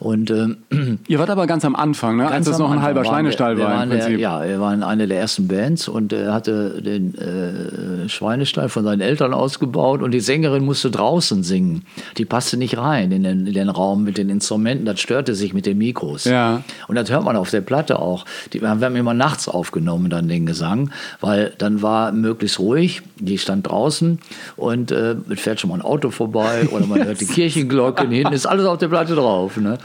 [0.02, 0.58] Und, ähm,
[1.08, 2.28] Ihr wart aber ganz am Anfang, ne?
[2.28, 3.84] als es noch ein halber Schweinestall war.
[3.84, 4.10] Im Prinzip.
[4.10, 8.84] Der, ja, wir waren eine der ersten Bands und er hatte den äh, Schweinestall von
[8.84, 11.86] seinen Eltern ausgebaut und die Sängerin musste draußen singen.
[12.18, 15.54] Die passte nicht rein in den, in den Raum mit den Instrumenten, das störte sich
[15.54, 16.26] mit den Mikros.
[16.26, 16.64] Ja.
[16.88, 18.26] Und das hört man auf der Platte auch.
[18.54, 23.38] Die, wir haben immer nachts aufgenommen, dann den Gesang, weil dann war möglichst ruhig, die
[23.38, 24.18] stand draußen
[24.58, 28.48] und äh, fährt schon mal ein Auto vorbei oder man hört die Kirchenglocken, hinten ist
[28.48, 29.58] alles auf der Platte drauf.
[29.58, 29.78] Ne?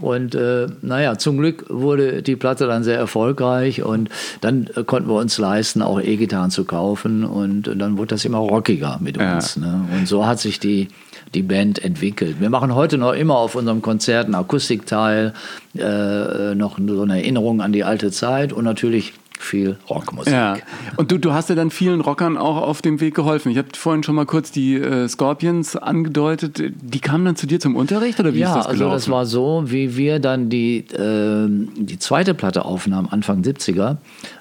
[0.00, 4.08] Und äh, naja, zum Glück wurde die Platte dann sehr erfolgreich und
[4.40, 8.24] dann äh, konnten wir uns leisten, auch E-Gitarren zu kaufen und, und dann wurde das
[8.24, 9.56] immer rockiger mit uns.
[9.56, 9.62] Ja.
[9.62, 9.84] Ne?
[9.96, 10.88] Und so hat sich die,
[11.34, 12.36] die Band entwickelt.
[12.40, 15.32] Wir machen heute noch immer auf unserem Konzert einen Akustikteil,
[15.76, 20.32] äh, noch so eine Erinnerung an die alte Zeit und natürlich viel Rockmusik.
[20.32, 20.56] Ja.
[20.96, 23.50] Und du, du hast ja dann vielen Rockern auch auf dem Weg geholfen.
[23.50, 26.60] Ich habe vorhin schon mal kurz die äh, Scorpions angedeutet.
[26.60, 28.92] Die kamen dann zu dir zum Unterricht oder wie ja, ist das gelaufen?
[28.92, 33.96] also das war so, wie wir dann die, äh, die zweite Platte aufnahmen, Anfang 70er,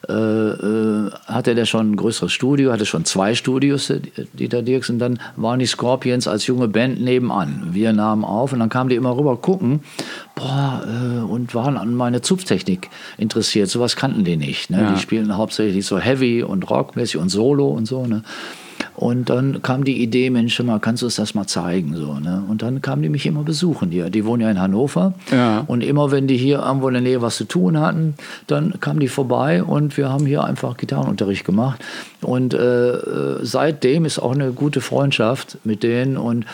[0.09, 4.01] äh, äh, hatte der schon ein größeres Studio, hatte schon zwei Studios, äh,
[4.33, 7.69] Dieter Dirks, und dann waren die Scorpions als junge Band nebenan.
[7.71, 9.81] Wir nahmen auf und dann kamen die immer rüber gucken
[10.37, 13.69] boah, äh, und waren an meine Zupftechnik interessiert.
[13.69, 14.69] Sowas kannten die nicht.
[14.69, 14.81] Ne?
[14.81, 14.86] Ja.
[14.93, 18.05] Die spielen hauptsächlich so Heavy und Rockmäßig und Solo und so.
[18.05, 18.23] Ne?
[18.97, 21.95] Und dann kam die Idee, Mensch, mal, kannst du uns das mal zeigen?
[21.95, 22.43] So, ne?
[22.49, 24.09] Und dann kamen die mich immer besuchen hier.
[24.09, 25.13] Die wohnen ja in Hannover.
[25.31, 25.63] Ja.
[25.67, 28.15] Und immer, wenn die hier irgendwo in der Nähe was zu tun hatten,
[28.47, 31.79] dann kamen die vorbei und wir haben hier einfach Gitarrenunterricht gemacht.
[32.21, 32.97] Und äh,
[33.43, 36.17] seitdem ist auch eine gute Freundschaft mit denen.
[36.17, 36.45] Und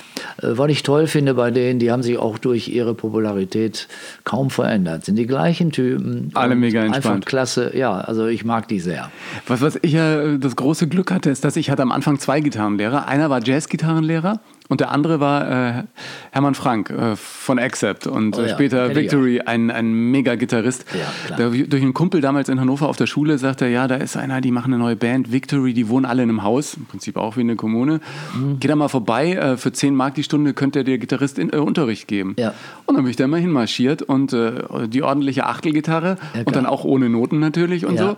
[0.41, 3.87] äh, was ich toll finde bei denen, die haben sich auch durch ihre Popularität
[4.25, 5.05] kaum verändert.
[5.05, 6.31] Sind die gleichen Typen.
[6.33, 7.05] Alle mega entspannt.
[7.05, 7.71] Einfach klasse.
[7.73, 9.09] Ja, also ich mag die sehr.
[9.47, 12.32] Was, was ich ja das große Glück hatte, ist, dass ich hatte am Anfang zwei
[12.41, 13.07] Gitarrenlehrer.
[13.07, 15.83] Einer war Jazzgitarrenlehrer und der andere war äh,
[16.31, 20.85] Hermann Frank äh, von Accept und Oh äh, ja, später ich Victory, ein, ein Mega-Gitarrist.
[21.29, 21.35] Ja.
[21.35, 24.15] Der- durch einen Kumpel damals in Hannover auf der Schule sagte er, ja, da ist
[24.17, 27.17] einer, die machen eine neue Band, Victory, die wohnen alle in einem Haus, im Prinzip
[27.17, 27.99] auch wie eine Kommune.
[28.35, 28.57] Mhm.
[28.59, 31.57] Geh da mal vorbei, äh, für 10 Mark die Stunde könnte der Gitarrist in, äh,
[31.57, 32.35] Unterricht geben.
[32.39, 32.53] Ja.
[32.85, 36.83] Und dann bin ich da mal hinmarschiert und äh, die ordentliche Achtelgitarre und dann auch
[36.85, 38.15] ohne Noten natürlich und so.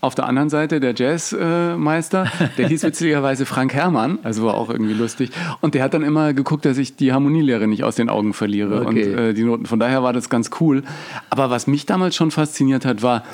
[0.00, 4.94] Auf der anderen Seite der Jazzmeister, der hieß witzigerweise Frank Herrmann, also war auch irgendwie
[4.94, 5.30] lustig.
[5.60, 8.80] Und der hat dann immer geguckt, dass ich die Harmonielehre nicht aus den Augen verliere
[8.80, 9.30] und Okay.
[9.30, 9.66] äh, die Noten.
[9.66, 10.82] Von daher war das ganz cool.
[11.30, 13.24] Aber was mich damals schon fasziniert hat, war,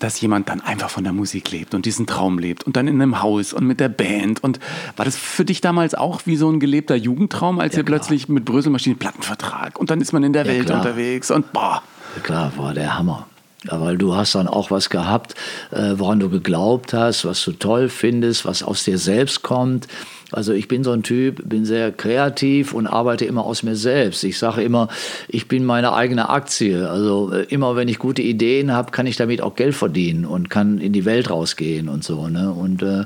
[0.00, 3.00] dass jemand dann einfach von der Musik lebt und diesen Traum lebt und dann in
[3.00, 4.42] einem Haus und mit der Band.
[4.42, 4.58] Und
[4.96, 7.98] war das für dich damals auch wie so ein gelebter Jugendtraum, als Ja, ihr klar.
[8.00, 10.78] plötzlich mit Bröselmaschinen Plattenvertrag und dann ist man in der Ja, Welt klar.
[10.80, 11.82] unterwegs und boah.
[12.22, 13.26] Klar, war der Hammer.
[13.70, 15.34] Ja, weil du hast dann auch was gehabt,
[15.70, 19.88] äh, woran du geglaubt hast, was du toll findest, was aus dir selbst kommt.
[20.32, 24.24] Also ich bin so ein Typ, bin sehr kreativ und arbeite immer aus mir selbst.
[24.24, 24.88] Ich sage immer,
[25.28, 26.88] ich bin meine eigene Aktie.
[26.88, 30.50] Also äh, immer wenn ich gute Ideen habe, kann ich damit auch Geld verdienen und
[30.50, 32.28] kann in die Welt rausgehen und so.
[32.28, 32.52] Ne?
[32.52, 33.04] Und äh,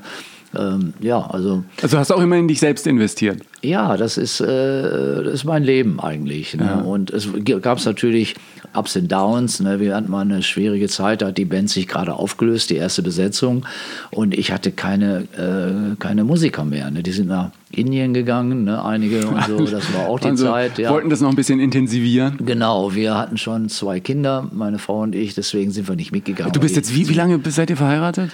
[0.56, 3.42] ähm, ja, also Also hast du auch immer in dich selbst investiert.
[3.60, 6.54] ja, das ist, äh, das ist mein Leben eigentlich.
[6.54, 6.64] Ne?
[6.64, 6.74] Ja.
[6.76, 7.28] Und es
[7.60, 8.34] gab natürlich
[8.74, 9.60] Ups und Downs.
[9.60, 9.78] Ne?
[9.78, 13.02] Wir hatten mal eine schwierige Zeit, da hat die Band sich gerade aufgelöst, die erste
[13.02, 13.66] Besetzung.
[14.10, 16.90] Und ich hatte keine, äh, keine Musiker mehr.
[16.90, 17.02] Ne?
[17.02, 18.82] Die sind nach Indien gegangen, ne?
[18.82, 19.58] einige und so.
[19.68, 20.78] Das war auch die also Zeit.
[20.78, 20.90] Ja.
[20.90, 22.38] wollten das noch ein bisschen intensivieren.
[22.44, 26.52] Genau, wir hatten schon zwei Kinder, meine Frau und ich, deswegen sind wir nicht mitgegangen.
[26.52, 28.30] Du bist jetzt wie, wie lange seid ihr verheiratet?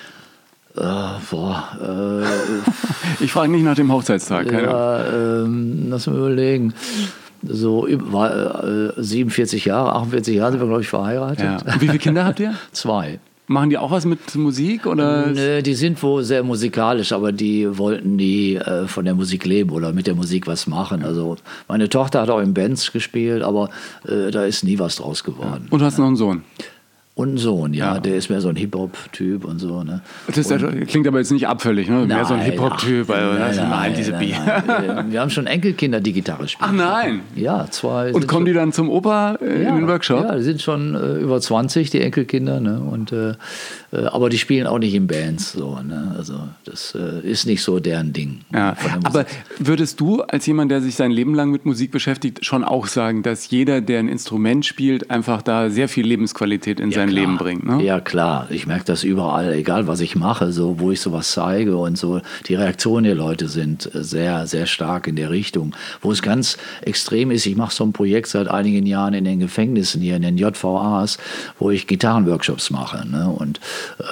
[0.76, 0.80] Äh,
[1.30, 4.48] boah, äh, Ich frage nicht nach dem Hochzeitstag.
[4.48, 4.62] Keine.
[4.62, 6.74] Ja, ähm, lass mal überlegen.
[7.46, 11.44] So war, äh, 47 Jahre, 48 Jahre sind wir, glaube ich, verheiratet.
[11.44, 11.80] Ja.
[11.80, 12.54] Wie viele Kinder habt ihr?
[12.72, 13.20] Zwei.
[13.46, 14.87] Machen die auch was mit Musik?
[14.87, 15.26] Oder?
[15.26, 19.70] Nö, die sind wohl sehr musikalisch, aber die wollten nie äh, von der Musik leben
[19.70, 21.04] oder mit der Musik was machen.
[21.04, 21.37] Also
[21.68, 23.68] meine Tochter hat auch in Bands gespielt, aber
[24.08, 25.66] äh, da ist nie was draus geworden.
[25.68, 26.42] Und du hast noch einen Sohn.
[27.16, 28.00] Und einen Sohn, ja, Ja.
[28.00, 29.85] der ist mehr so ein Hip-Hop-Typ und so.
[29.85, 30.00] Ne?
[30.27, 30.48] Das ist,
[30.88, 32.07] klingt aber jetzt nicht abfällig, ne?
[32.07, 33.09] Mehr so ein Nein, Hip-Hop-Typ.
[33.09, 35.12] Also, das nein, nein, nein, diese nein, nein.
[35.12, 36.70] Wir haben schon Enkelkinder, die Gitarre spielen.
[36.72, 37.20] Ach nein.
[37.37, 38.12] Ja, zwei.
[38.12, 40.24] Und kommen schon- die dann zum Opa äh, in den Workshop?
[40.24, 42.59] Ja, die sind schon äh, über 20, die Enkelkinder.
[42.59, 42.81] Ne?
[42.81, 43.35] Und Äh,
[44.11, 45.52] aber die spielen auch nicht in Bands.
[45.52, 46.14] So, ne?
[46.16, 48.40] Also das äh, ist nicht so deren Ding.
[48.52, 48.76] Ja.
[49.04, 49.26] Aber
[49.59, 53.22] würdest du als jemand, der sich sein Leben lang mit Musik beschäftigt, schon auch sagen,
[53.22, 57.20] dass jeder, der ein Instrument spielt, einfach da sehr viel Lebensqualität in Ja, sein klar.
[57.20, 57.66] Leben bringt?
[57.66, 57.83] Ne?
[57.83, 58.48] Ja, klar.
[58.50, 62.20] Ich merke das überall, egal was ich mache, so wo ich sowas zeige und so.
[62.46, 65.74] Die Reaktionen der Leute sind äh, sehr, sehr stark in der Richtung.
[66.00, 69.40] Wo es ganz extrem ist, ich mache so ein Projekt seit einigen Jahren in den
[69.40, 71.18] Gefängnissen hier, in den JVAs,
[71.59, 73.07] wo ich Gitarrenworkshops mache.
[73.09, 73.28] Ne?
[73.28, 73.61] Und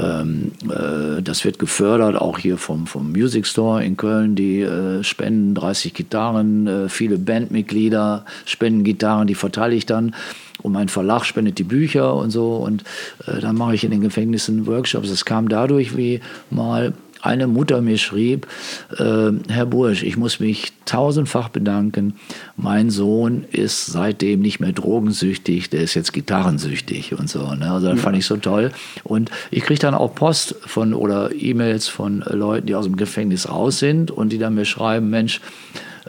[0.00, 4.34] ähm, äh, das wird gefördert, auch hier vom, vom Music Store in Köln.
[4.34, 10.14] Die äh, spenden 30 Gitarren, äh, viele Bandmitglieder spenden Gitarren, die verteile ich dann.
[10.62, 12.56] Und mein Verlag spendet die Bücher und so.
[12.56, 12.84] Und
[13.26, 15.10] äh, dann mache ich in den Gefängnissen Workshops.
[15.10, 18.46] Es kam dadurch, wie mal eine Mutter mir schrieb,
[18.98, 22.14] äh, Herr Bursch, ich muss mich tausendfach bedanken.
[22.56, 27.54] Mein Sohn ist seitdem nicht mehr drogensüchtig, der ist jetzt gitarrensüchtig und so.
[27.54, 27.70] Ne?
[27.70, 28.72] Also das fand ich so toll.
[29.04, 33.48] Und ich kriege dann auch Post von oder E-Mails von Leuten, die aus dem Gefängnis
[33.48, 35.40] raus sind und die dann mir schreiben, Mensch,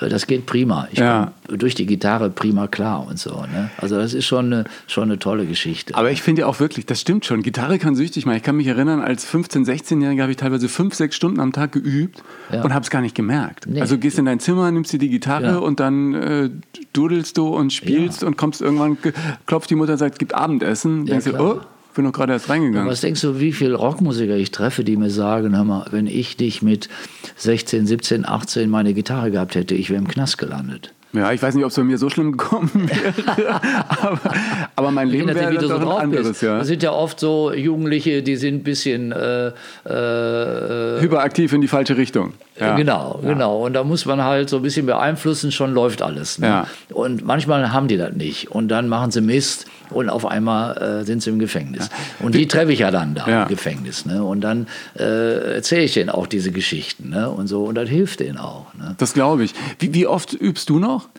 [0.09, 0.87] das geht prima.
[0.91, 1.31] Ich Ja.
[1.47, 3.31] komme durch die Gitarre prima klar und so.
[3.41, 3.69] Ne?
[3.77, 5.95] Also das ist schon eine, schon eine tolle Geschichte.
[5.95, 7.41] Aber ich finde ja auch wirklich, das stimmt schon.
[7.43, 8.37] Gitarre kann süchtig machen.
[8.37, 11.71] Ich kann mich erinnern, als 15-, 16-Jähriger habe ich teilweise fünf, sechs Stunden am Tag
[11.71, 12.63] geübt Ja.
[12.63, 13.65] und habe es gar nicht gemerkt.
[13.67, 13.81] Nee.
[13.81, 15.57] Also gehst in dein Zimmer, nimmst dir die Gitarre Ja.
[15.57, 16.49] und dann äh,
[16.93, 18.27] dudelst du und spielst Ja.
[18.27, 19.13] und kommst irgendwann, ge-
[19.45, 21.05] klopft die Mutter und sagt, gibt Abendessen.
[21.05, 21.65] Denkst du, klar.
[21.93, 22.89] Oh, bin doch gerade erst reingegangen.
[22.89, 26.37] Was denkst du, wie viele Rockmusiker ich treffe, die mir sagen, hör mal, wenn ich
[26.37, 26.89] dich mit
[27.37, 30.93] 16, 17, 18 meine Gitarre gehabt hätte, ich wäre im Knast gelandet.
[31.13, 34.19] Ja, ich weiß nicht, ob es bei mir so schlimm gekommen wäre, aber,
[34.75, 36.29] aber mein Leben wäre wie du so ein anderes.
[36.29, 36.41] bist.
[36.41, 36.57] Ja.
[36.57, 39.49] Das sind ja oft so Jugendliche, die sind ein bisschen äh,
[39.85, 42.33] äh, Hyperaktiv in die falsche Richtung.
[42.59, 42.75] Ja.
[42.75, 43.65] Genau, genau.
[43.65, 46.37] Und da muss man halt so ein bisschen beeinflussen, schon läuft alles.
[46.37, 46.47] Ne?
[46.47, 46.67] Ja.
[46.91, 48.51] Und manchmal haben die das nicht.
[48.51, 51.89] Und dann machen sie Mist und auf einmal äh, sind sie im Gefängnis.
[52.19, 53.43] Und die treffe ich ja dann da Ja.
[53.43, 54.05] im Gefängnis.
[54.05, 54.23] Ne?
[54.23, 54.67] Und dann
[54.99, 57.09] äh, erzähle ich denen auch diese Geschichten.
[57.09, 57.27] Ne?
[57.29, 57.63] Und so.
[57.63, 58.71] Und das hilft denen auch.
[58.75, 58.93] Ne?
[58.99, 59.53] Das glaube ich.
[59.79, 61.09] Wie, wie oft übst du noch?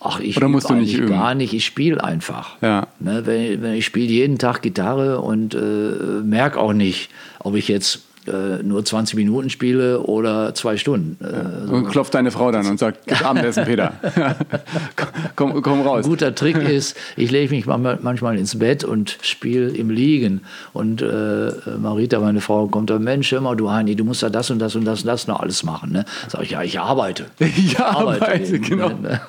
[0.00, 1.08] Ach, ich Oder musst du nicht üben?
[1.08, 1.54] gar nicht.
[1.54, 2.56] Ich spiele einfach.
[2.60, 2.86] Ja.
[3.00, 3.22] Ne?
[3.24, 8.00] Wenn, wenn ich spiele jeden Tag Gitarre und äh, merke auch nicht, ob ich jetzt
[8.28, 11.16] äh, nur 20 Minuten spiele oder zwei Stunden.
[11.24, 13.92] Äh, Und klopft deine Frau dann und sagt, gib Abendessen, Peter.
[15.36, 16.04] komm, komm raus.
[16.04, 20.42] Ein guter Trick ist, ich lege mich manchmal- ins Bett und spiele im Liegen.
[20.72, 24.50] Und äh, Marita, meine Frau, kommt da, Mensch, mal, du Heini, du musst da das
[24.50, 25.92] und das und das und das noch alles machen.
[25.92, 26.04] Ne?
[26.28, 27.26] Sag ich, ja, ich arbeite.
[27.78, 28.88] Ja, arbeite, eben, genau.
[28.90, 29.20] ne?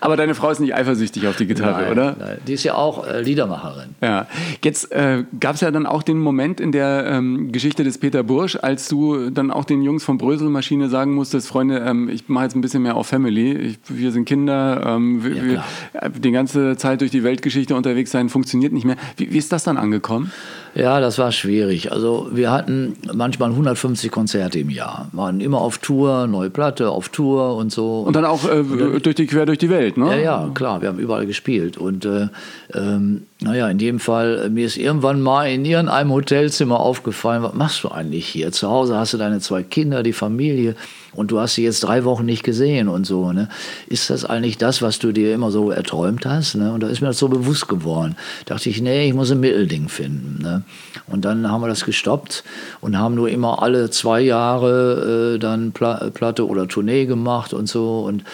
[0.00, 2.16] Aber deine Frau ist nicht eifersüchtig auf die Gitarre, Nein, oder?
[2.18, 2.38] nein.
[2.46, 3.90] Die ist ja auch äh, Liedermacherin.
[4.00, 4.26] Ja,
[4.62, 8.22] jetzt äh, gab es ja dann auch den Moment in der ähm, Geschichte des Peter
[8.22, 12.44] Bursch, als du dann auch den Jungs von Bröselmaschine sagen musstest, Freunde, ähm, ich mache
[12.44, 15.64] jetzt ein bisschen mehr auf Family, ich, wir sind Kinder, ähm, wir, Ja, wir,
[16.10, 18.96] die ganze Zeit durch die Weltgeschichte unterwegs sein funktioniert nicht mehr.
[19.16, 20.32] Wie, wie ist das dann angekommen?
[20.74, 21.92] Ja, das war schwierig.
[21.92, 27.10] Also wir hatten manchmal 150 Konzerte im Jahr, waren immer auf Tour, neue Platte auf
[27.10, 28.00] Tour und so.
[28.00, 28.64] Und dann auch äh,
[29.00, 30.16] durch die, quer durch die Welt, ne?
[30.16, 31.76] Ja, ja, klar, wir haben überall gespielt.
[31.76, 32.26] Und äh,
[32.74, 37.54] ähm, naja, in jedem Fall, äh, mir ist irgendwann mal in irgendeinem Hotelzimmer aufgefallen, was
[37.54, 38.50] machst du eigentlich hier?
[38.50, 40.74] Zu Hause hast du deine zwei Kinder, die Familie
[41.14, 43.32] und du hast sie jetzt drei Wochen nicht gesehen und so.
[43.32, 43.48] Ne?
[43.86, 46.54] Ist das eigentlich das, was du dir immer so erträumt hast?
[46.56, 46.72] Ne?
[46.72, 48.16] Und da ist mir das so bewusst geworden.
[48.46, 50.42] dachte ich, nee, ich muss ein Mittelding finden.
[50.42, 50.62] Ne?
[51.06, 52.44] Und dann haben wir das gestoppt
[52.80, 57.68] und haben nur immer alle zwei Jahre äh, dann Pla Platte oder Tournee gemacht und
[57.68, 58.00] so.
[58.00, 58.24] Und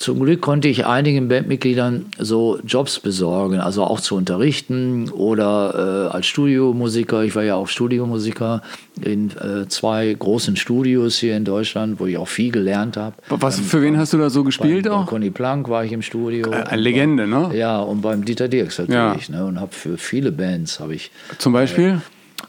[0.00, 6.16] zum Glück konnte ich einigen Bandmitgliedern so Jobs besorgen, also auch zu unterrichten oder äh,
[6.16, 7.22] als Studiomusiker.
[7.22, 8.62] Ich war ja auch Studiomusiker
[9.02, 13.16] in äh, zwei großen Studios hier in Deutschland, wo ich auch viel gelernt habe.
[13.28, 15.04] Was, für wen hast du da so gespielt Bei auch?
[15.04, 16.50] Conny Plank war ich im Studio.
[16.50, 17.50] Äh, eine Legende, ne?
[17.52, 19.28] Ja, und beim Dieter Dirks natürlich.
[19.28, 19.44] Ne?
[19.44, 22.00] Und habe für viele Bands habe ich Zum Beispiel?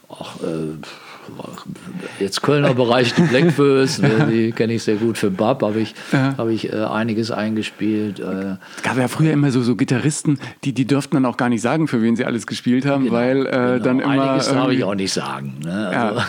[0.09, 0.77] Ach, äh,
[2.19, 5.17] jetzt Kölner Bereich, die Blackfurs, die kenne ich sehr gut.
[5.17, 8.19] Für Bab habe ich, hab ich äh, einiges eingespielt.
[8.19, 11.49] Äh, Es gab ja früher immer so, so Gitarristen, die, die dürften dann auch gar
[11.49, 14.09] nicht sagen, für wen sie alles gespielt haben, weil äh, genau, dann immer.
[14.11, 15.55] einiges darf ich irgendwie- auch nicht sagen.
[15.63, 15.89] Ne?
[15.93, 16.01] Ja.
[16.09, 16.21] Also,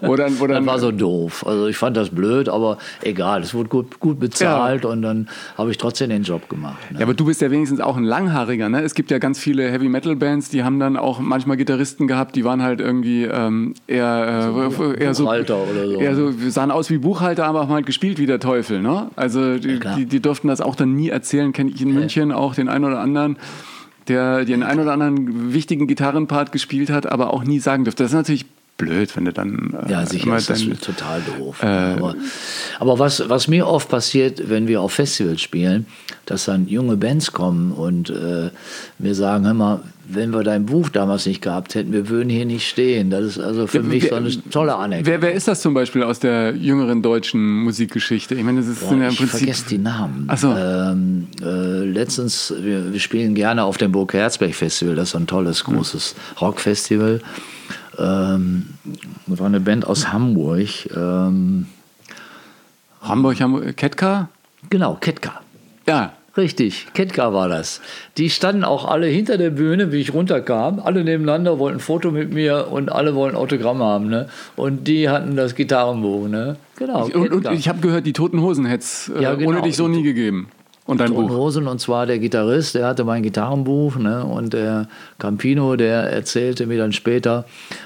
[0.02, 1.46] wo dann, wo dann, das war so doof.
[1.46, 5.70] Also ich fand das blöd, aber egal, es wurde gut, gut bezahlt und dann habe
[5.70, 6.78] ich trotzdem den Job gemacht.
[6.90, 6.98] Ne?
[7.00, 8.68] ja, aber du bist ja wenigstens auch ein Langhaariger.
[8.68, 8.82] Ne?
[8.82, 12.36] Es gibt ja ganz viele Heavy Metal Bands, die haben dann auch manchmal Gitarristen gehabt,
[12.36, 16.00] die waren halt irgendwie ähm, eher, äh, eher so, Buchhalter oder so.
[16.00, 18.80] eher so, wir sahen aus wie Buchhalter, aber haben halt gespielt wie der Teufel.
[18.80, 19.10] Ne?
[19.16, 19.96] Also die, klar.
[19.96, 21.52] die, die durften das auch dann nie erzählen.
[21.52, 23.36] Kenne ich in München auch den einen oder anderen.
[24.08, 28.02] Der den einen oder anderen wichtigen Gitarrenpart gespielt hat, aber auch nie sagen durfte.
[28.02, 31.62] Das ist natürlich blöd, wenn du dann äh, Ja, sicher ist das total doof.
[31.62, 32.16] aber
[32.80, 35.86] aber was, was mir oft passiert, wenn wir auf Festivals spielen,
[36.26, 38.50] dass dann junge Bands kommen und äh,
[38.98, 39.80] mir sagen, hör mal,
[40.14, 43.10] wenn wir dein Buch damals nicht gehabt hätten, wir würden hier nicht stehen.
[43.10, 45.10] Das ist also für mich so eine tolle Anekdote.
[45.10, 48.34] Wer, wer ist das zum Beispiel aus der jüngeren deutschen Musikgeschichte?
[48.34, 49.38] Ich meine, das ist Boah, ja im ich Prinzip.
[49.38, 50.24] vergesse die Namen.
[50.28, 50.54] Ach so.
[50.54, 55.26] ähm, äh, letztens, wir, wir spielen gerne auf dem Burg Herzberg Festival, das ist ein
[55.26, 57.20] tolles, großes Rockfestival.
[57.98, 58.66] Ähm,
[59.26, 60.68] das war eine Band aus Hamburg.
[60.96, 61.66] Ähm,
[63.02, 64.28] Hamburg, Hamburg, Ketka?
[64.70, 65.40] genau, Ketka.
[65.86, 66.12] Ja.
[66.36, 67.82] Richtig, Ketka war das.
[68.16, 70.80] Die standen auch alle hinter der Bühne, wie ich runterkam.
[70.80, 74.08] Alle nebeneinander wollten ein Foto mit mir und alle wollten Autogramm haben.
[74.08, 74.28] Ne?
[74.56, 76.28] Und die hatten das Gitarrenbuch.
[76.28, 76.56] Ne?
[76.76, 77.04] Genau.
[77.04, 77.52] Und, und Ketka.
[77.52, 79.50] ich habe gehört, die Toten Hosen hätte es äh, Ja, genau.
[79.50, 80.48] ohne dich so nie gegeben.
[80.84, 81.36] Und dein Toten Buch.
[81.36, 86.66] Hosen und zwar der Gitarrist, der hatte mein Gitarrenbuch ne, und der Campino, der erzählte
[86.66, 87.44] mir dann später,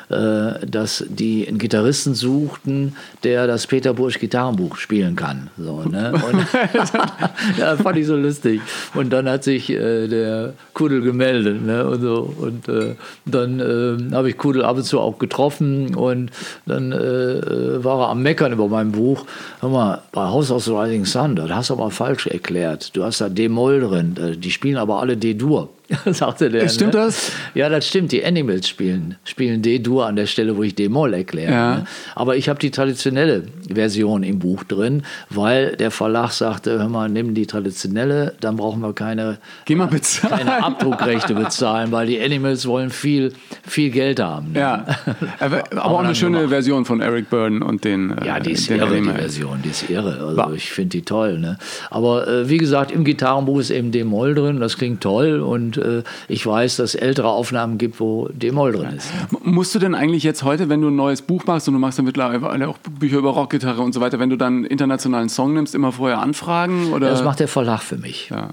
[0.08, 2.94] dass die einen Gitarristen suchten,
[3.24, 5.50] der das Peter Bursch Gitarrenbuch spielen kann.
[5.58, 6.12] So, ne?
[6.30, 6.46] Und
[7.58, 8.60] ja, fand ich so lustig.
[8.94, 12.94] Und dann hat sich äh, der Kudel gemeldet ne, und so und äh,
[13.24, 16.30] dann äh, habe ich Kudel ab und zu auch getroffen und
[16.66, 19.24] dann äh, war er am Meckern über mein Buch.
[19.60, 22.94] Hör mal, bei House of the Rising Sun, das hast du aber falsch erklärt.
[22.94, 25.70] Du hast da D-Moll drin, äh, die spielen aber alle D-Dur.
[26.06, 26.68] sagte der.
[26.68, 27.00] Stimmt ne?
[27.00, 27.32] das?
[27.54, 28.12] Ja, das stimmt.
[28.12, 31.52] Die Animals spielen, spielen D-Dur an der Stelle, wo ich D-Moll erkläre.
[31.52, 31.74] Ja.
[31.76, 31.84] Ne?
[32.14, 37.08] Aber ich habe die traditionelle Version im Buch drin, weil der Verlag sagte, hör mal,
[37.08, 40.36] nimm die traditionelle, dann brauchen wir keine, Geh mal bezahlen.
[40.46, 43.32] keine Abdruckrechte bezahlen, weil die Animals wollen viel,
[43.66, 44.52] viel Geld haben.
[44.52, 44.60] Ne?
[44.60, 44.86] Ja.
[45.38, 46.50] Aber, aber auch eine schöne gemacht.
[46.50, 48.16] Version von Eric Byrne und den.
[48.18, 49.08] äh, Ja, die ist irre, die.
[49.08, 50.18] Version, die ist irre.
[50.20, 51.38] Also War- ich finde die toll.
[51.38, 51.58] Ne?
[51.90, 56.02] Aber äh, wie gesagt, im Gitarrenbuch ist eben D-Moll drin, das klingt toll und äh,
[56.28, 59.10] ich weiß, dass es ältere Aufnahmen gibt, wo D-Moll drin ist.
[59.44, 61.80] M- Musst du denn eigentlich jetzt heute, wenn du ein neues Buch machst und du
[61.80, 65.28] machst dann mittlerweile auch Bücher über Rockgitarre und so weiter, wenn du dann einen internationalen
[65.28, 66.92] Song nimmst, immer vorher anfragen?
[66.92, 67.10] Oder?
[67.10, 68.28] Das macht der Verlag für mich.
[68.30, 68.50] ja.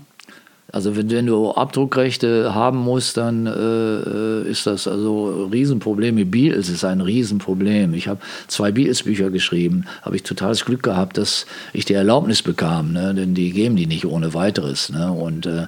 [0.72, 6.16] Also wenn, wenn du Abdruckrechte haben musst, dann äh, ist das also ein Riesenproblem.
[6.16, 7.94] Mit Beatles ist ein Riesenproblem.
[7.94, 12.92] Ich habe zwei Beatles-Bücher geschrieben, habe ich totales Glück gehabt, dass ich die Erlaubnis bekam,
[12.92, 13.14] ne?
[13.14, 14.90] denn die geben die nicht ohne weiteres.
[14.90, 15.12] Ne?
[15.12, 15.68] Und äh, äh,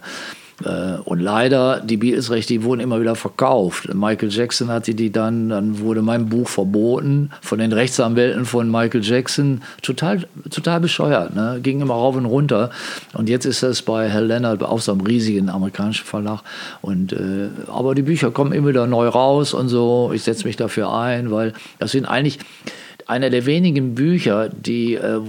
[1.03, 3.93] und leider, die Beatles-Rechte, die wurden immer wieder verkauft.
[3.93, 9.03] Michael Jackson hatte die dann, dann wurde mein Buch verboten von den Rechtsanwälten von Michael
[9.03, 9.61] Jackson.
[9.81, 11.59] Total, total bescheuert, ne?
[11.61, 12.69] ging immer rauf und runter.
[13.13, 16.41] Und jetzt ist das bei Hal Leonard auch so einem riesigen amerikanischen Verlag.
[16.81, 20.11] Und, äh, aber die Bücher kommen immer wieder neu raus und so.
[20.13, 22.39] Ich setze mich dafür ein, weil das sind eigentlich
[23.07, 25.19] einer der wenigen Bücher, die, äh,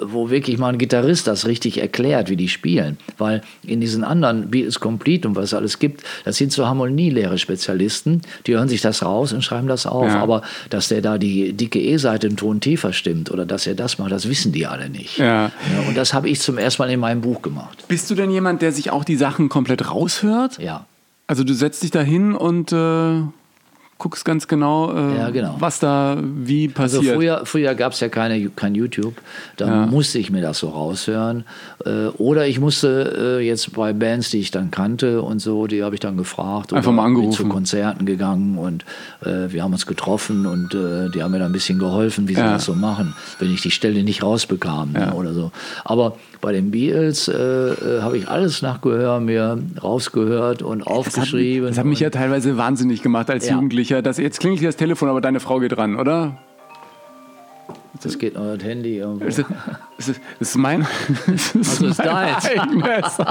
[0.00, 2.96] wo- wirklich mal ein Gitarrist das richtig erklärt, wie die spielen.
[3.18, 7.36] Weil in diesen anderen Beatles Complete und was es alles gibt, das sind so harmonielehre
[7.38, 10.06] Spezialisten, die hören sich das raus und schreiben das auf.
[10.08, 10.20] Ja.
[10.22, 13.98] Aber dass der da die dicke E-Seite einen Ton tiefer stimmt oder dass er das
[13.98, 15.18] macht, das wissen die alle nicht.
[15.18, 15.52] Ja.
[15.86, 17.84] und das habe ich zum ersten Mal in meinem Buch gemacht.
[17.88, 20.58] Bist du denn jemand, der sich auch die Sachen komplett raushört?
[20.58, 20.86] Ja.
[21.26, 23.20] Also du setzt dich da hin und äh,
[23.98, 25.56] guckst ganz genau, äh, Ja, genau.
[25.58, 27.16] was da wie Also passiert.
[27.16, 29.14] früher, früher gab es ja keine, kein YouTube.
[29.56, 29.86] Da Ja.
[29.86, 31.44] musste ich mir das so raushören.
[31.84, 35.82] Äh, oder ich musste äh, jetzt bei Bands, die ich dann kannte und so, die
[35.82, 36.72] habe ich dann gefragt.
[36.72, 37.30] Einfach mal angerufen.
[37.30, 38.84] bin zu Konzerten gegangen und
[39.24, 42.34] äh, wir haben uns getroffen und äh, die haben mir dann ein bisschen geholfen, wie
[42.34, 42.52] sie Ja.
[42.52, 45.50] das so machen, wenn ich die Stelle nicht rausbekam ne, oder so.
[45.84, 50.86] Aber bei den Beatles äh, äh, habe ich alles nach Gehör mir rausgehört und das
[50.86, 51.68] hat, aufgeschrieben.
[51.68, 53.54] das hat mich ja teilweise wahnsinnig gemacht als Ja.
[53.54, 54.02] Jugendlicher.
[54.02, 56.38] Das, jetzt klingelt hier das Telefon, aber deine Frau geht ran, oder?
[58.02, 59.24] Das geht noch das Handy irgendwo.
[59.24, 59.46] Das ist,
[59.96, 60.86] das ist, das ist mein,
[61.26, 63.16] das ist Also ist mein deins.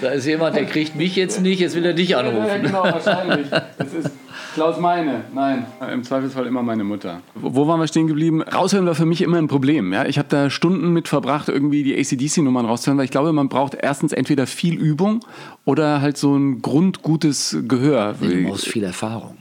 [0.00, 2.62] Da ist jemand, der kriegt mich jetzt nicht, jetzt will er dich Ja, anrufen.
[2.62, 3.48] genau, wahrscheinlich.
[3.50, 4.10] Das ist
[4.54, 5.22] Klaus meine.
[5.34, 7.20] Nein, im Zweifelsfall immer meine Mutter.
[7.34, 8.42] Wo wo waren wir stehen geblieben?
[8.42, 9.92] Raushören war für mich immer ein Problem.
[9.92, 10.06] Ja?
[10.06, 13.74] Ich habe da Stunden mit verbracht, irgendwie die ACDC-Nummern rauszuhören, weil ich glaube, man braucht
[13.74, 15.20] erstens entweder viel Übung
[15.64, 18.14] oder halt so ein grundgutes Gehör.
[18.20, 19.36] Du brauchst viel Erfahrung.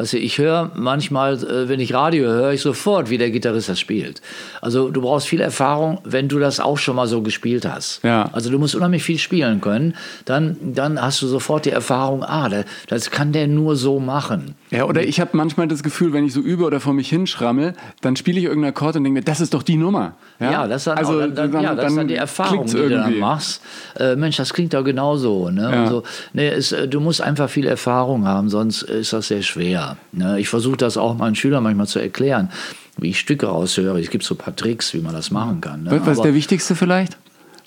[0.00, 3.30] Weißt du, ich höre manchmal, äh, wenn ich Radio höre, höre ich sofort, wie der
[3.30, 4.22] Gitarrist das spielt.
[4.62, 8.02] Also du brauchst viel Erfahrung, wenn du das auch schon mal so gespielt hast.
[8.02, 8.30] Ja.
[8.32, 9.94] Also du musst unheimlich viel spielen können.
[10.24, 14.54] Dann, dann hast du sofort die Erfahrung, ah, da- das kann der nur so machen.
[14.70, 17.74] Ja, oder ich habe manchmal das Gefühl, wenn ich so übe oder vor mich hinschrammel,
[18.00, 20.14] dann spiele ich irgendeinen Akkord und denke mir, das ist doch die Nummer.
[20.38, 23.00] Ja, das, ist dann, also, dann, dann, ja, das dann die Erfahrung, die du dann
[23.00, 23.18] irgendwie.
[23.20, 23.60] machst.
[23.98, 25.50] Äh, Mensch, das klingt doch genauso.
[25.50, 25.62] Ne?
[25.62, 25.82] Ja.
[25.82, 29.89] Also, nee, es, äh, du musst einfach viel Erfahrung haben, sonst ist das sehr schwer.
[30.12, 30.38] Ne?
[30.40, 32.50] Ich versuche das auch meinen Schülern manchmal zu erklären,
[32.98, 34.00] wie ich Stücke raushöre.
[34.00, 35.84] Es gibt so ein paar Tricks, wie man das machen kann.
[35.84, 35.90] Ne?
[35.92, 37.16] Was ist Aber- der wichtigste vielleicht?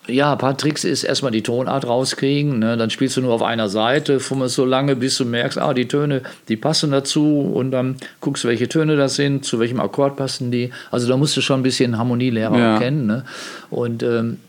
[0.07, 2.59] ja, ein paar Tricks ist erstmal die Tonart rauskriegen.
[2.59, 2.75] Ne?
[2.75, 5.87] Dann spielst du nur auf einer Seite, fummelst so lange, bis du merkst, ah, die
[5.87, 7.39] Töne, die passen dazu.
[7.39, 10.71] Und dann guckst du, welche Töne das sind, zu welchem Akkord passen die.
[10.91, 12.79] Also da musst du schon ein bisschen Harmonielehrer Ja.
[12.79, 13.05] kennen.
[13.07, 13.23] Ne?
[13.69, 14.39] Und ähm,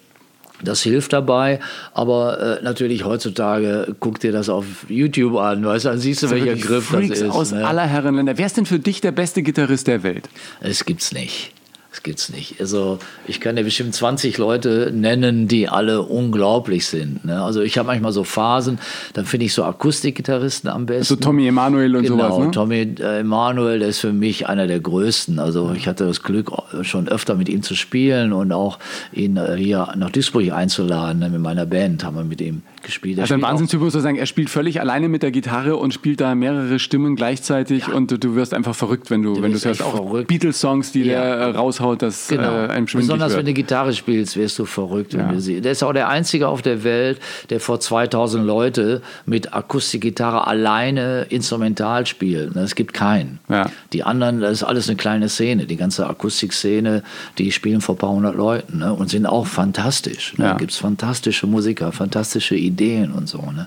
[0.64, 1.60] Das hilft dabei,
[1.92, 6.30] aber äh, natürlich heutzutage guck dir das auf YouTube an, weißt du, dann siehst du,
[6.30, 7.30] welcher Griff Freaks das ist.
[7.30, 7.66] aus ne?
[7.66, 8.38] aller Herrenländer.
[8.38, 10.28] Wer ist denn für dich der beste Gitarrist der Welt?
[10.60, 11.52] Es gibt's nicht.
[11.94, 12.60] Das gibt's nicht.
[12.60, 17.24] Also ich kann dir bestimmt 20 Leute nennen, die alle unglaublich sind.
[17.24, 17.40] Ne?
[17.40, 18.80] Also ich habe manchmal so Phasen,
[19.12, 21.04] dann finde ich so Akustikgitarristen am besten.
[21.04, 22.50] So Tommy Emanuel und genau, sowas, ne?
[22.50, 25.38] Tommy äh, Emanuel, der ist für mich einer der größten.
[25.38, 26.50] Also ich hatte das Glück,
[26.82, 28.80] schon öfter mit ihm zu spielen und auch
[29.12, 31.20] ihn äh, hier nach Duisburg einzuladen.
[31.20, 31.30] Ne?
[31.30, 33.18] Mit meiner Band haben wir mit ihm gespielt.
[33.18, 35.94] Er Also ein Wahnsinnstyp muss man sagen, er spielt völlig alleine mit der Gitarre und
[35.94, 39.58] spielt da mehrere Stimmen gleichzeitig und du, du wirst einfach verrückt, wenn du, wenn du
[39.58, 39.94] es wirst hörst.
[39.94, 40.24] Auch.
[40.24, 41.22] Beatles-Songs, die Ja.
[41.22, 42.42] der äh, raushaut, das Genau.
[42.64, 43.48] äh, einem schwindelig Besonders wenn wird.
[43.48, 45.12] du Gitarre spielst, wirst du verrückt.
[45.12, 45.32] Wenn Ja.
[45.32, 45.60] du sie.
[45.60, 47.20] Der ist auch der einzige auf der Welt,
[47.50, 52.54] der vor 2000 Leute mit Akustikgitarre alleine instrumental spielt.
[52.54, 53.38] Ne, Es gibt keinen.
[53.48, 53.66] Ja.
[53.92, 55.66] Die anderen, das ist alles eine kleine Szene.
[55.66, 57.02] Die ganze Akustikszene,
[57.38, 58.92] die spielen vor ein paar hundert Leuten ne?
[58.94, 60.38] und sind auch fantastisch.
[60.38, 60.44] Ne?
[60.46, 60.52] Ja.
[60.52, 63.38] Da gibt es fantastische Musiker, fantastische Ideen und so.
[63.38, 63.66] Ne?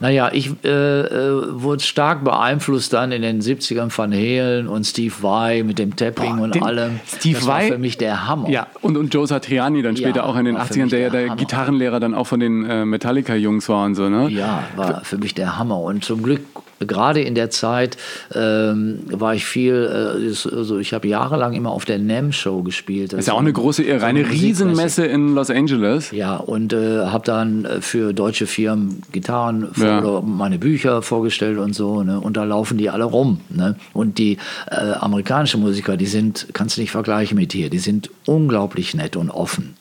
[0.00, 5.14] Naja, ich äh, äh, wurde stark beeinflusst dann in den 70ern Van Halen und Steve
[5.20, 7.00] Vai mit dem Tapping Boah, und allem.
[7.06, 8.48] Steve das war Vai- für mich der Hammer.
[8.50, 10.90] Ja, und, und Joe Satriani dann Ja, später auch in den war für 80ern, mich
[10.90, 11.36] der ja der der.
[11.36, 14.28] Gitarrenlehrer dann auch von den äh, Metallica-Jungs war und so, ne?
[14.30, 15.80] Ja, war für mich der Hammer.
[15.80, 16.40] Und zum Glück,
[16.80, 17.96] gerade in der Zeit,
[18.34, 23.12] ähm, war ich viel, äh, also ich habe jahrelang immer auf der NAM Show gespielt.
[23.12, 24.26] Das Ist ja auch eine große Ehre, eine.
[24.28, 26.10] Riesenmesse in Los Angeles.
[26.10, 30.00] Ja, und äh, habe dann äh, für deutsche Firmen Gitarren Ja.
[30.00, 32.02] oder meine Bücher vorgestellt und so.
[32.02, 32.20] Ne?
[32.20, 33.40] Und da laufen die alle rum.
[33.48, 33.76] Ne?
[33.92, 34.38] Und die
[34.70, 39.16] äh, amerikanischen Musiker, die sind, kannst du nicht vergleichen mit hier, die sind unglaublich nett
[39.16, 39.74] und offen.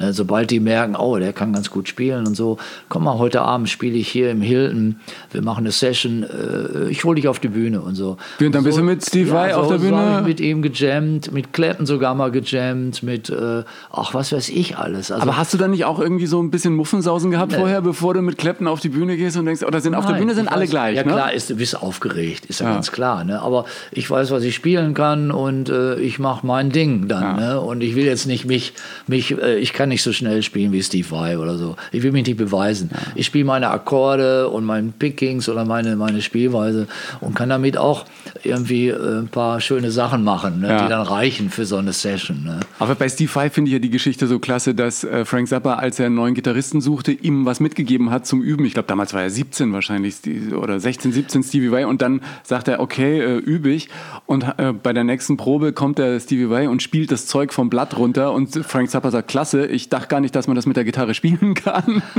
[0.00, 0.12] Ne?
[0.12, 2.56] Sobald die merken, oh, der kann ganz gut spielen und so,
[2.88, 4.96] komm mal, heute Abend spiele ich hier im Hilton,
[5.30, 8.16] wir machen eine Session, äh, ich hole dich auf die Bühne und so.
[8.40, 10.16] Und dann bist so, du mit Steve Vai auf der so hab Bühne?
[10.22, 14.78] ich mit ihm gejammt, mit Clapton sogar mal gejammt, mit, äh, ach, was weiß ich
[14.78, 15.10] alles.
[15.10, 18.14] Also, Aber hast du dann nicht auch irgendwie so ein bisschen Muffensausen gehabt vorher, bevor
[18.14, 20.34] du mit Clapton auf die Bühne gehst und denkst, oder sind auf der Nein, Bühne
[20.34, 21.12] sind alle weiß- gleich, Ja ne?
[21.12, 22.72] klar, ist, du bist aufgeregt, ist ja, Ja.
[22.74, 23.24] ganz klar.
[23.24, 23.40] Ne?
[23.42, 27.38] Aber ich weiß, was ich spielen kann und äh, ich mache mein Ding dann.
[27.38, 27.54] Ja.
[27.54, 27.60] Ne?
[27.60, 28.72] Und ich will jetzt nicht mich,
[29.06, 31.76] mich äh, ich kann nicht so schnell spielen wie Steve Vai oder so.
[31.92, 32.90] Ich will mich nicht beweisen.
[33.14, 36.88] Ich spiele meine Akkorde und meinen Pickings oder meine, meine Spielweise
[37.20, 38.06] und kann damit auch
[38.42, 40.68] irgendwie äh, ein paar schöne Sachen machen, ne?
[40.68, 40.82] Ja.
[40.82, 42.44] die dann reichen für so eine Session.
[42.44, 42.60] Ne?
[42.78, 45.74] Aber bei Steve Vai finde ich ja die Geschichte so klasse, dass äh, Frank Zappa,
[45.74, 48.64] als er einen neuen Gitarristen suchte, ihm was mitgegeben hat zum Üben.
[48.64, 50.16] Ich glaube, damals war er 17 wahrscheinlich
[50.54, 53.88] oder 16, 17 Stevie Vai und dann sagt er, okay, äh, übe ich.
[54.26, 57.70] Und äh, bei der nächsten Probe kommt der Stevie Vai und spielt das Zeug vom
[57.70, 60.76] Blatt runter und Frank Zappa sagt, klasse, ich dachte gar nicht, dass man das mit
[60.76, 62.02] der Gitarre spielen kann.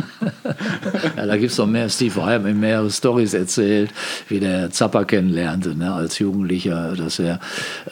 [1.17, 1.89] Ja, da gibt es noch mehr.
[1.89, 3.91] Steve Vai hat mir mehrere Stories erzählt,
[4.27, 7.39] wie der Zappa kennenlernte ne, als Jugendlicher, dass er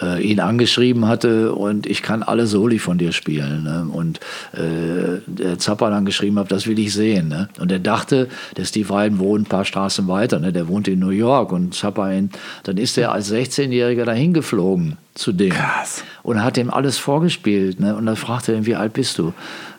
[0.01, 3.63] äh, ihn angeschrieben hatte und ich kann alle Soli von dir spielen.
[3.63, 3.87] Ne?
[3.91, 4.19] Und
[4.53, 7.27] äh, der Zappa dann geschrieben hat, das will ich sehen.
[7.27, 7.49] Ne?
[7.59, 10.53] Und er dachte, der Steve Vai wohnt ein paar Straßen weiter, ne?
[10.53, 12.29] der wohnt in New York und Zappa in,
[12.63, 15.49] dann ist er als 16-Jähriger dahin geflogen zu dem.
[15.49, 16.03] Krass.
[16.23, 17.79] Und hat ihm alles vorgespielt.
[17.79, 17.95] Ne?
[17.95, 19.33] Und dann fragte er ihn, wie alt bist du?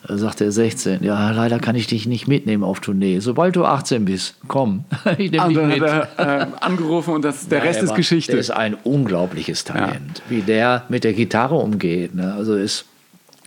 [0.07, 1.03] Da sagte er 16.
[1.03, 3.19] Ja, leider kann ich dich nicht mitnehmen auf Tournee.
[3.19, 4.85] Sobald du 18 bist, komm.
[5.17, 5.89] Ich nehme Und dich mit.
[5.91, 8.31] hat er äh, angerufen und das, der Ja, Rest ist war- Geschichte.
[8.33, 10.21] Der ist ein unglaubliches Talent.
[10.29, 12.13] Wie der mit der Gitarre umgeht.
[12.15, 12.33] Ne?
[12.33, 12.85] Also ist.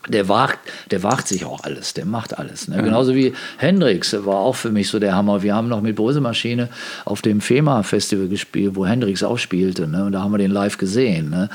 [0.09, 0.59] Der wagt,
[0.90, 2.68] der wagt sich auch alles, der macht alles.
[2.68, 2.82] Ne?
[2.82, 5.42] Genauso wie Hendrix war auch für mich so der Hammer.
[5.42, 6.68] Wir haben noch mit Brösemaschine
[7.05, 9.86] auf dem FEMA-Festival gespielt, wo Hendrix auch spielte.
[9.88, 10.05] Ne?
[10.05, 11.30] Und da haben wir den live gesehen.
[11.30, 11.48] Ne?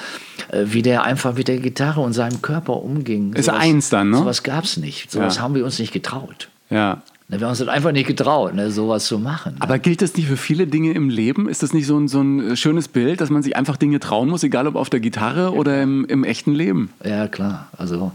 [0.52, 3.34] Äh, Wie der einfach mit der Gitarre und seinem Körper umging.
[3.34, 4.18] Ist eins dann, ne?
[4.18, 5.12] Sowas gab es nicht.
[5.12, 5.42] Sowas Ja.
[5.44, 6.50] haben wir uns nicht getraut.
[6.70, 7.02] ja.
[7.30, 7.40] Ne?
[7.40, 8.72] Wir haben uns das einfach nicht getraut, ne?
[8.72, 9.54] sowas zu machen.
[9.54, 9.62] Ne?
[9.62, 11.48] Aber gilt das nicht für viele Dinge im Leben?
[11.48, 14.30] Ist das nicht so ein, so ein schönes Bild, dass man sich einfach Dinge trauen
[14.30, 16.90] muss, egal ob auf der Gitarre oder im, im echten Leben?
[17.04, 17.70] Ja, klar.
[17.78, 18.12] Also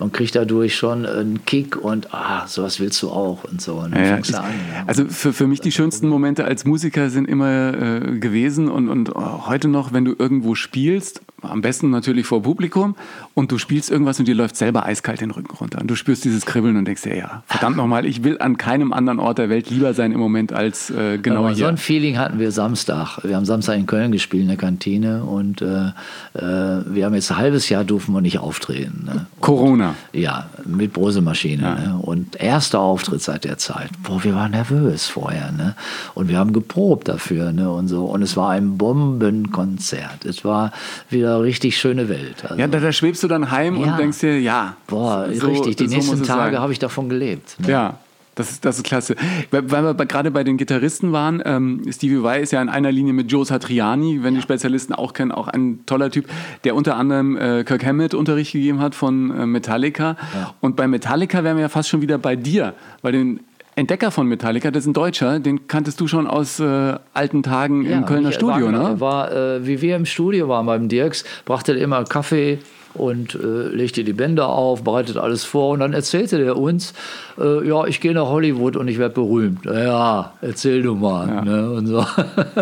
[0.00, 3.76] man kriegt dadurch schon einen Kick und ah, sowas willst du auch und so.
[3.76, 4.44] Und dann Ja, ja, ich, an.
[4.44, 4.84] Ja.
[4.86, 9.14] also für, für mich die schönsten Momente als Musiker sind immer äh, gewesen und, und
[9.14, 12.96] oh, heute noch, wenn du irgendwo spielst, am besten natürlich vor Publikum
[13.34, 16.24] und du spielst irgendwas und dir läuft selber eiskalt den Rücken runter und du spürst
[16.24, 19.50] dieses Kribbeln und denkst dir, ja, verdammt nochmal, ich will an keinem anderen Ort der
[19.50, 21.68] Welt lieber sein im Moment als äh, genau Aber so hier.
[21.68, 23.18] ein Feeling hatten wir Samstag.
[23.22, 25.88] Wir haben Samstag in Köln gespielt in der Kantine und äh,
[26.34, 29.04] äh, wir haben jetzt ein halbes Jahr durften wir nicht auftreten.
[29.04, 29.26] Ne?
[29.40, 29.94] Corona.
[30.12, 31.62] Ja, mit Brosemaschine.
[31.62, 31.98] Ne?
[32.00, 33.90] Und erster Auftritt seit der Zeit.
[34.02, 35.52] Boah, wir waren nervös vorher.
[35.52, 35.74] Ne?
[36.14, 37.52] Und wir haben geprobt dafür.
[37.52, 37.70] Ne?
[37.70, 38.06] Und, so.
[38.06, 40.24] und es war ein Bombenkonzert.
[40.24, 40.72] Es war
[41.10, 42.44] wieder richtig schöne Welt.
[42.44, 43.92] Also, Ja, da, da schwebst du dann heim Ja.
[43.92, 44.76] und denkst dir, ja.
[44.86, 45.76] boah, so- richtig.
[45.76, 47.56] Die so nächsten Tage habe ich davon gelebt.
[47.60, 47.70] Ne?
[47.70, 47.98] Ja.
[48.36, 49.16] Das ist, das ist klasse.
[49.50, 53.14] Weil wir gerade bei den Gitarristen waren, ähm, Stevie Vai ist ja in einer Linie
[53.14, 56.26] mit Joe Satriani, wenn die Spezialisten auch kennen, auch ein toller Typ,
[56.64, 60.16] der unter anderem äh, Kirk Hammett Unterricht gegeben hat von äh, Metallica.
[60.60, 63.40] Und bei Metallica wären wir ja fast schon wieder bei dir, weil den
[63.76, 67.84] Entdecker von Metallica, das ist ein Deutscher, den kanntest du schon aus äh, alten Tagen
[67.84, 69.00] im Kölner Studio, Wagner, ne?
[69.00, 72.58] War, äh, wie wir im Studio waren beim Dirks, brachte er immer Kaffee
[72.94, 76.94] und äh, legte die Bänder auf, bereitet alles vor und dann erzählte der uns,
[77.38, 79.66] äh, ja, ich gehe nach Hollywood und ich werde berühmt.
[79.66, 81.44] Ja, erzähl du mal.
[81.44, 81.70] Ne?
[81.70, 82.06] Und so.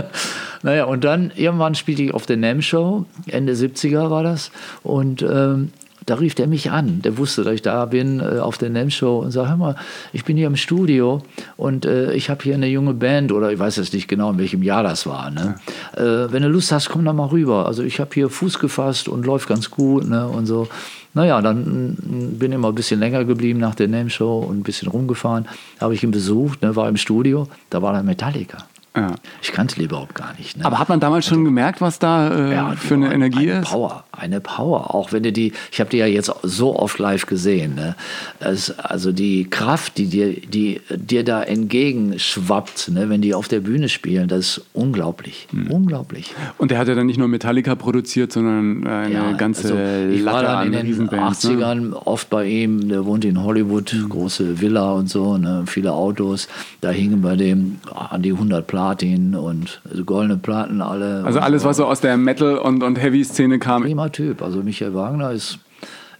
[0.64, 4.50] naja, und dann irgendwann spielte ich auf der NAM Show, Ende 70er war das
[4.82, 5.70] und ähm,
[6.06, 7.00] da rief der mich an.
[7.02, 9.76] Der wusste, dass ich da bin äh, auf der NAM-Show und sagte, hör mal,
[10.12, 11.22] ich bin hier im Studio
[11.56, 14.38] und äh, ich habe hier eine junge Band oder ich weiß jetzt nicht genau, in
[14.38, 15.30] welchem Jahr das war.
[15.30, 15.56] Ne?
[15.96, 17.66] Äh, wenn du Lust hast, komm da mal rüber.
[17.66, 20.28] Also ich habe hier Fuß gefasst und läuft ganz gut ne?
[20.28, 20.68] und so.
[21.14, 24.62] Naja, dann mm, bin ich immer ein bisschen länger geblieben nach der NAM-Show und ein
[24.62, 25.46] bisschen rumgefahren.
[25.80, 26.76] Habe ich ihn besucht, ne?
[26.76, 28.58] war im Studio, da war dann Metallica.
[28.96, 29.14] Ja.
[29.42, 30.56] Ich kannte die überhaupt gar nicht.
[30.56, 30.64] Ne?
[30.64, 33.70] Aber hat man damals schon gemerkt, was da äh, Ja, für eine Energie eine ist?
[33.70, 34.94] Power, eine Power.
[34.94, 37.74] Auch wenn du die, ich habe die ja jetzt so oft live gesehen.
[37.74, 37.96] Ne?
[38.38, 43.08] Es, also die Kraft, die dir, die dir da entgegenschwappt, ne?
[43.08, 45.70] wenn die auf der Bühne spielen, das ist unglaublich, Hm.
[45.70, 46.32] unglaublich.
[46.58, 50.42] Und der hat ja dann nicht nur Metallica produziert, sondern eine ganze also ich war
[50.42, 51.44] dann in den Riesenbands.
[51.44, 51.56] Ne?
[51.64, 54.08] 80ern oft bei ihm, der wohnt in Hollywood, Mhm.
[54.08, 56.48] große Villa und so, ne, viele Autos.
[56.80, 61.24] Da hingen bei dem an die 100 Platin und goldene Platten alle.
[61.24, 61.68] Also alles, so.
[61.68, 63.82] was so aus der Metal- und, und Heavy-Szene kam.
[63.82, 64.42] Prima Typ.
[64.42, 65.58] Also Michael Wagner ist,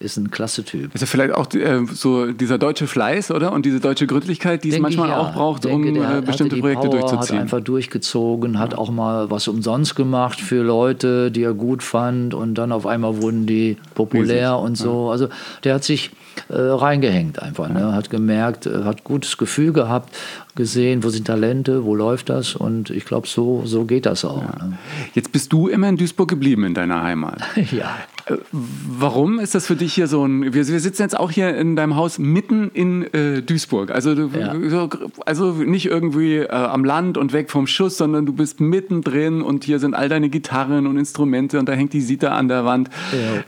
[0.01, 0.95] ist ein klasse Typ.
[0.95, 3.53] Ist ja vielleicht auch äh, so dieser deutsche Fleiß, oder?
[3.53, 5.21] Und diese deutsche Gründlichkeit, die es Denke manchmal ich, ja.
[5.21, 7.37] auch braucht, Denke, um äh, bestimmte Projekte Power, durchzuziehen.
[7.37, 12.33] Hat einfach durchgezogen, hat auch mal was umsonst gemacht für Leute, die er gut fand
[12.33, 15.11] und dann auf einmal wurden die populär Riesig, und so.
[15.11, 15.29] Also
[15.65, 16.13] der hat sich
[16.49, 17.93] äh, reingehängt einfach, ne?
[17.93, 20.15] hat gemerkt, äh, hat gutes Gefühl gehabt,
[20.57, 24.43] gesehen, wo sind Talente, wo läuft das und ich glaube, so, so geht das auch.
[24.43, 24.79] Ne?
[25.15, 27.43] Jetzt bist du immer in Duisburg geblieben, in deiner Heimat.
[27.73, 27.97] Ja.
[28.27, 30.55] Äh, Warum ist das für dich hier so ein.
[30.55, 33.91] Wir, wir sitzen jetzt auch hier in deinem Haus mitten in äh, Duisburg.
[33.91, 34.55] Also, du, Ja.
[34.69, 34.89] so,
[35.27, 39.65] also nicht irgendwie äh, am Land und weg vom Schuss, sondern du bist mittendrin und
[39.65, 42.91] hier sind all deine Gitarren und Instrumente und da hängt die Sita an der Wand.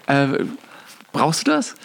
[0.06, 0.44] Äh,
[1.12, 1.70] brauchst du das?
[1.70, 1.76] Ja,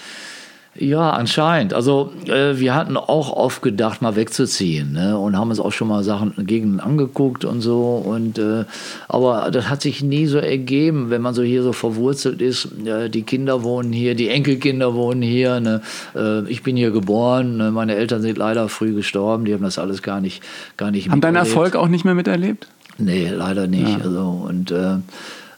[0.80, 1.74] anscheinend.
[1.74, 5.18] Also äh, wir hatten auch oft gedacht, mal wegzuziehen ne?
[5.18, 8.02] und haben uns auch schon mal Sachen Gegenden angeguckt und so.
[8.04, 8.64] Und äh,
[9.10, 12.70] aber das hat sich nie so ergeben, wenn man so hier so verwurzelt ist.
[12.86, 15.60] Äh, die Kinder wohnen hier, die Enkelkinder wohnen hier.
[15.60, 15.82] Ne?
[16.16, 17.58] Äh, ich bin hier geboren.
[17.58, 17.72] Ne?
[17.72, 19.44] Meine Eltern sind leider früh gestorben.
[19.44, 20.42] Die haben das alles gar nicht,
[20.78, 21.36] gar nicht Haben deinen.
[21.36, 22.68] Erfolg auch nicht mehr miterlebt?
[22.98, 24.02] Nee, leider nicht.
[24.04, 24.98] Also, und äh,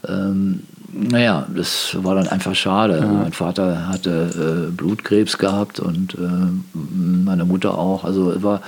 [0.07, 0.61] ähm,
[0.95, 2.93] naja, das war dann einfach schade.
[3.01, 6.17] Also mein Vater hatte äh, Blutkrebs gehabt und äh,
[6.73, 8.03] meine Mutter auch.
[8.03, 8.61] Also es war,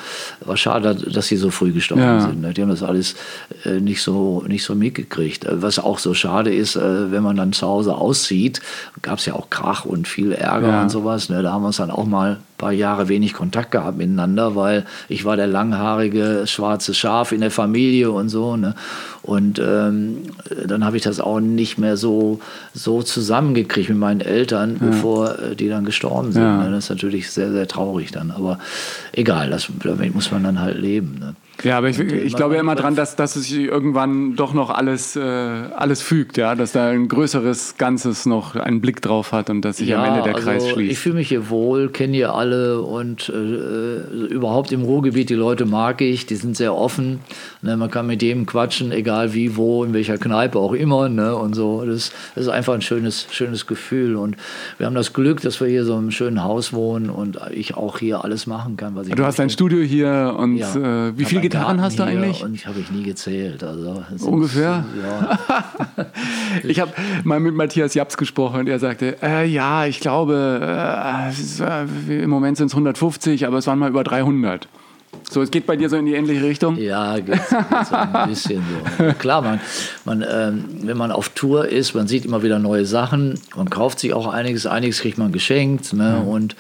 [0.44, 2.20] war schade, dass sie so früh gestorben Ja.
[2.22, 2.42] sind.
[2.42, 2.54] ne?
[2.54, 3.16] Die haben das alles
[3.64, 5.46] äh, nicht, so, nicht so mitgekriegt.
[5.46, 8.60] Äh, Was auch so schade ist, äh, wenn man dann zu Hause auszieht,
[9.02, 10.82] gab es ja auch Krach und viel Ärger Ja.
[10.82, 11.30] und sowas.
[11.30, 11.44] Ne?
[11.44, 15.26] Da haben wir uns dann auch mal paar Jahre wenig Kontakt gehabt miteinander, weil ich
[15.26, 18.56] war der langhaarige schwarze Schaf in der Familie und so.
[18.56, 18.76] Ne?
[19.22, 20.24] Und ähm,
[20.66, 22.40] dann habe ich das auch nicht mehr so,
[22.74, 26.44] so zusammengekriegt mit meinen Eltern, bevor äh, die dann gestorben sind.
[26.44, 26.64] Ja.
[26.64, 26.72] Ne?
[26.72, 28.32] Das ist natürlich sehr, sehr traurig dann.
[28.32, 28.60] Aber
[29.12, 31.18] egal, das, damit muss man dann halt leben.
[31.20, 31.36] Ne?
[31.66, 34.54] Ja, aber ich, Und, äh, ich glaube ja immer dran, dass, dass sich irgendwann doch
[34.54, 39.32] noch alles, äh, alles fügt, ja, dass da ein größeres Ganzes noch einen Blick drauf
[39.34, 41.02] hat und dass sich am Ende der Kreis also Ich schließt.
[41.02, 46.02] fühle mich hier wohl, kenne hier alle und äh, überhaupt im Ruhrgebiet, die Leute mag
[46.02, 47.20] ich, die sind sehr offen.
[47.62, 51.10] Ne, man kann mit jedem quatschen, egal wie, wo, in welcher Kneipe auch immer.
[51.10, 51.84] Ne, und so.
[51.86, 54.16] Das, das ist einfach ein schönes, schönes Gefühl.
[54.16, 54.38] Und
[54.78, 57.98] wir haben das Glück, dass wir hier so einem schönen Haus wohnen und ich auch
[57.98, 59.54] hier alles machen kann, was ich Du hast dein möchte.
[59.56, 61.08] Studio hier und Ja.
[61.08, 62.44] äh, wie viele einen Gitarren hast du eigentlich?
[62.44, 63.64] Und habe ich nie gezählt.
[63.64, 64.86] Also, es ist- Ungefähr?
[65.02, 65.40] Ja.
[66.64, 66.92] Ich habe
[67.24, 71.30] mal mit Matthias Japs gesprochen und er sagte, äh, ja, ich glaube, äh,
[72.10, 74.68] äh, im Moment sind es 150, aber es waren mal über 300.
[75.30, 76.78] So, es geht bei dir so in die ähnliche Richtung?
[76.78, 78.64] Ja, geht, geht so ein bisschen
[78.98, 79.14] so.
[79.14, 79.60] Klar, man,
[80.06, 84.00] man, ähm, wenn man auf Tour ist, man sieht immer wieder neue Sachen, man kauft
[84.00, 85.94] sich auch einiges, einiges kriegt man geschenkt.
[85.94, 86.24] Ne?
[86.26, 86.56] Und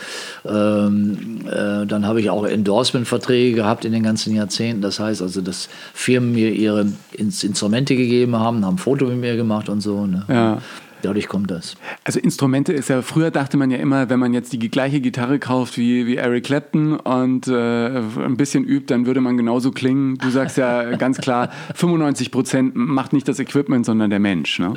[0.45, 4.81] ähm, äh, dann habe ich auch Endorsement-Verträge gehabt in den ganzen Jahrzehnten.
[4.81, 9.17] Das heißt also, dass Firmen mir ihre Ins Instrumente gegeben haben, haben ein Foto mit
[9.17, 10.05] mir gemacht und so.
[10.05, 10.25] Ne?
[10.27, 10.61] Ja.
[11.01, 11.75] Dadurch kommt das.
[12.03, 15.39] Also Instrumente ist ja, früher dachte man ja immer, wenn man jetzt die gleiche Gitarre
[15.39, 20.17] kauft wie, wie Eric Clapton und äh, ein bisschen übt, dann würde man genauso klingen.
[20.17, 24.59] Du sagst ja ganz klar, 95 Prozent macht nicht das Equipment, sondern der Mensch.
[24.59, 24.73] Ne?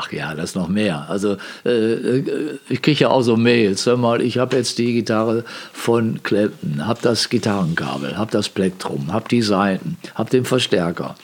[0.00, 1.06] Ach ja, das noch mehr.
[1.08, 2.22] Also äh,
[2.68, 3.84] ich kriege ja auch so Mails.
[3.84, 9.12] Hör mal, ich habe jetzt die Gitarre von Clapton, habe das Gitarrenkabel, habe das Plektrum,
[9.12, 11.16] habe die Saiten, habe den Verstärker.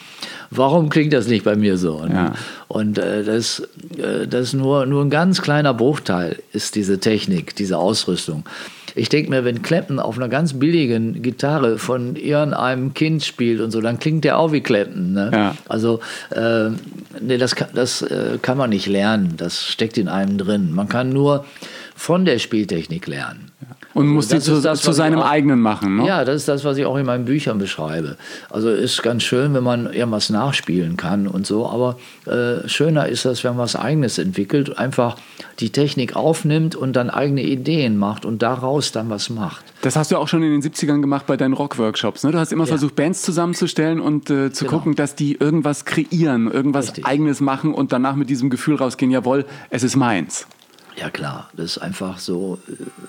[0.57, 2.05] Warum klingt das nicht bei mir so?
[2.09, 2.35] Ja.
[2.69, 3.61] Und äh, das,
[3.97, 8.45] äh, das nur, nur ein ganz kleiner Bruchteil ist diese Technik, diese Ausrüstung.
[8.97, 13.73] Ich denke mir, wenn Clapton auf einer ganz billigen Gitarre von irgendeinem Kind spielt und
[13.73, 15.13] so, dann klingt der auch wie Clapton.
[15.13, 15.31] Ne?
[15.33, 15.57] Ja.
[15.69, 16.01] Also,
[16.31, 16.71] äh,
[17.21, 19.35] nee, das, kann, das äh, kann man nicht lernen.
[19.37, 20.73] Das steckt in einem drin.
[20.73, 21.45] Man kann nur
[21.97, 23.51] von der Spieltechnik lernen.
[23.95, 25.97] Und muss die das zu, das, zu seinem auch- eigenen machen.
[25.97, 26.07] Ne?
[26.07, 28.17] Ja, das ist das, was ich auch in meinen Büchern beschreibe.
[28.51, 33.25] Also ist ganz schön, wenn man irgendwas nachspielen kann und so, aber äh, schöner ist
[33.25, 35.17] das, wenn man was Eigenes entwickelt, einfach
[35.61, 39.65] die Technik aufnimmt und dann eigene Ideen macht und daraus dann was macht.
[39.83, 42.25] Das hast du auch schon in den 70ern gemacht bei deinen Rock-Workshops.
[42.25, 42.33] Ne?
[42.33, 44.77] Du hast immer versucht, Bands zusammenzustellen und äh, zu Genau.
[44.79, 47.07] gucken, dass die irgendwas kreieren, irgendwas Richtig.
[47.07, 50.47] Eigenes machen und danach mit diesem Gefühl rausgehen, jawohl, es ist meins.
[50.97, 52.59] Ja klar, das ist einfach so,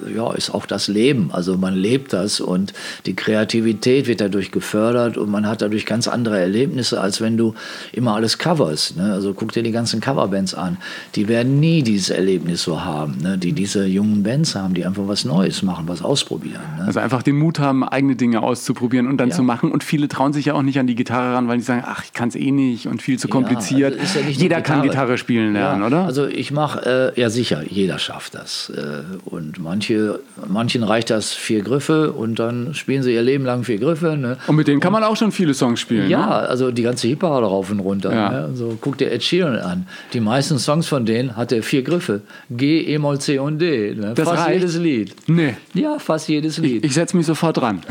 [0.08, 1.30] äh, ja, ist auch das Leben.
[1.32, 2.74] Also man lebt das und
[3.06, 7.54] die Kreativität wird dadurch gefördert und man hat dadurch ganz andere Erlebnisse, als wenn du
[7.92, 8.98] immer alles coverst.
[8.98, 9.14] Ne?
[9.14, 10.78] Also guck dir die ganzen Coverbands an.
[11.14, 13.38] Die werden nie dieses Erlebnis so haben, ne?
[13.38, 16.62] die diese jungen Bands haben, die einfach was Neues machen, was ausprobieren.
[16.80, 16.86] Ne?
[16.86, 19.36] Also einfach den Mut haben, eigene Dinge auszuprobieren und dann Ja.
[19.36, 19.72] zu machen.
[19.72, 22.04] Und viele trauen sich ja auch nicht an die Gitarre ran, weil die sagen, ach,
[22.04, 23.94] ich kann es eh nicht und viel zu kompliziert.
[23.96, 26.06] Ja, also ja nicht nur Jeder kann Gitarre spielen lernen, ja, oder?
[26.06, 28.70] Also ich mache, äh, ja sicher, jeder schafft das.
[28.76, 33.64] Äh, und manche, manchen reicht das vier Griffe und dann spielen sie ihr Leben lang
[33.64, 34.16] vier Griffe.
[34.18, 34.38] Ne?
[34.48, 36.10] und mit denen kann man auch schon viele Songs spielen.
[36.10, 36.34] Ja, Ne?
[36.50, 38.14] also die ganze Hip-Hop rauf und runter.
[38.14, 38.30] Ja.
[38.32, 38.38] Ne?
[38.46, 39.88] Also guck dir Ed Sheeran an.
[40.14, 42.22] Die meisten Songs von denen hat er vier Griffe.
[42.50, 43.94] G, E-Moll, C und D.
[43.96, 44.14] Ne?
[44.16, 44.60] Das fast reicht?
[44.62, 45.16] jedes Lied.
[45.28, 46.86] Nee, Ja, fast jedes Lied.
[46.86, 47.82] ich setze mich sofort dran.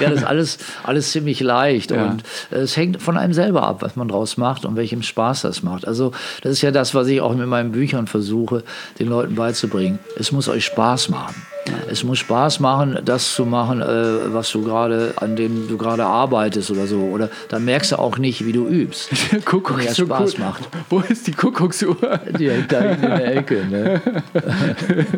[0.00, 2.06] Ja, das ist alles, alles ziemlich leicht Ja.
[2.10, 5.62] und es hängt von einem selber ab, was man draus macht und welchem Spaß das
[5.62, 5.86] macht.
[5.86, 6.12] Also
[6.42, 8.64] das ist ja das, was ich auch mit meinen Büchern versuche,
[8.98, 9.98] den Leuten beizubringen.
[10.16, 11.34] Es muss euch Spaß machen.
[11.90, 16.04] Es muss Spaß machen, das zu machen, äh, was du gerade, an dem du gerade
[16.04, 17.00] arbeitest oder so.
[17.00, 19.10] Oder dann merkst du auch nicht, wie du übst.
[19.32, 20.06] Dir Kuckucksuhr.
[20.06, 20.68] Spaß macht.
[20.88, 21.96] Wo ist die Kuckucksuhr?
[22.38, 23.66] Die hängt da hinten in der Ecke.
[23.66, 24.00] Ne?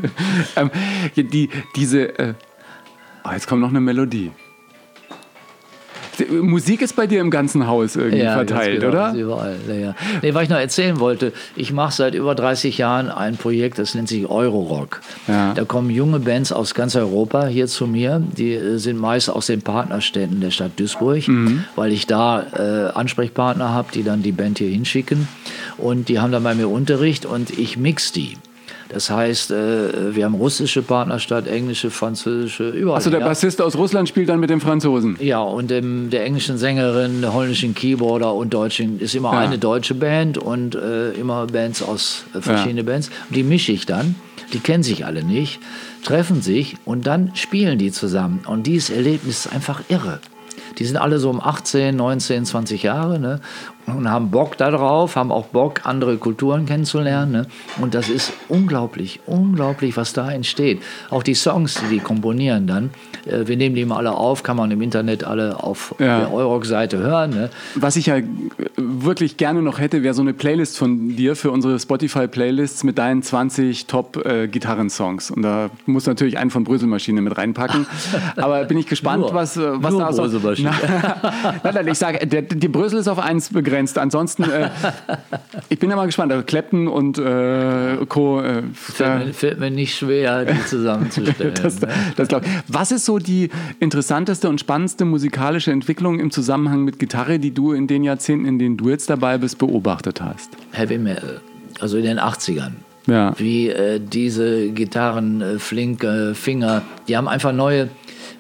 [0.56, 0.70] ähm,
[1.14, 2.18] ja, die, diese.
[2.18, 2.34] Äh,
[3.24, 4.32] oh, jetzt kommt noch eine Melodie.
[6.28, 9.14] Musik ist bei dir im ganzen Haus irgendwie verteilt, ganz genau, oder?
[9.14, 9.56] Überall.
[9.68, 9.94] Ja, ja.
[10.22, 13.94] Nee, was ich noch erzählen wollte, ich mache seit über 30 Jahren ein Projekt, das
[13.94, 15.00] nennt sich Eurorock.
[15.28, 15.52] Ja.
[15.54, 18.22] Da kommen junge Bands aus ganz Europa hier zu mir.
[18.36, 21.64] Die äh, sind meist aus den Partnerstädten der Stadt Duisburg, Mhm.
[21.76, 25.28] weil ich da äh, Ansprechpartner habe, die dann die Band hier hinschicken.
[25.78, 28.36] Und die haben dann bei mir Unterricht und ich mix die.
[28.93, 32.97] Das heißt, äh, wir haben russische Partnerstadt, englische, französische, überall.
[32.97, 33.26] Also der ja.
[33.26, 35.16] Bassist aus Russland spielt dann mit dem Franzosen.
[35.20, 39.38] Ja, und dem, der englischen Sängerin, der holländischen Keyboarder und deutschen ist immer Ja.
[39.38, 43.11] eine deutsche Band und äh, immer Bands aus äh, verschiedene Bands.
[43.28, 44.16] Und die mische ich dann.
[44.53, 45.61] Die kennen sich alle nicht,
[46.05, 48.41] treffen sich und dann spielen die zusammen.
[48.45, 50.18] Und dieses Erlebnis ist einfach irre.
[50.78, 53.41] Die sind alle so um 18, 19, 20 Jahre ne?
[53.97, 57.32] Und haben Bock darauf, haben auch Bock, andere Kulturen kennenzulernen.
[57.32, 57.47] Ne?
[57.80, 60.82] Und das ist unglaublich, unglaublich, was da entsteht.
[61.11, 62.91] Auch die Songs, die die komponieren dann,
[63.26, 66.20] äh, wir nehmen die mal alle auf, kann man im Internet alle auf Ja.
[66.20, 67.30] der Eurog-Seite hören.
[67.30, 67.51] Ne?
[67.74, 68.24] Was ich ja äh,
[68.76, 73.22] wirklich gerne noch hätte, wäre so eine Playlist von dir für unsere Spotify-Playlists mit deinen
[73.22, 75.30] 20 Top-Gitarrensongs.
[75.30, 77.86] Und da muss natürlich einen von Bröselmaschine mit reinpacken.
[78.36, 80.16] Aber bin ich gespannt, Nur- was, äh, was nur da aus.
[80.16, 80.70] Bröselmaschine.
[81.62, 83.80] nein, ich sage, die Brösel ist auf eins begrenzt.
[83.97, 84.70] Ansonsten, äh,
[85.68, 86.33] ich bin ja mal gespannt.
[86.33, 88.41] Also Clapton und äh, Co.
[88.41, 91.55] Äh, Fällt, mir, fällt mir nicht schwer, die zusammenzustellen.
[91.62, 91.89] das, ne?
[92.16, 92.51] das glaub ich.
[92.68, 97.72] Was ist so die interessanteste und spannendste musikalische Entwicklung im Zusammenhang mit Gitarre, die du
[97.72, 100.51] in den Jahrzehnten, in denen du jetzt dabei bist, beobachtet hast?
[100.72, 101.41] Heavy Metal,
[101.81, 102.72] also in den 80ern.
[103.07, 103.33] Ja.
[103.39, 107.89] Wie äh, diese Gitarren, äh, flinke Finger, die haben einfach neue,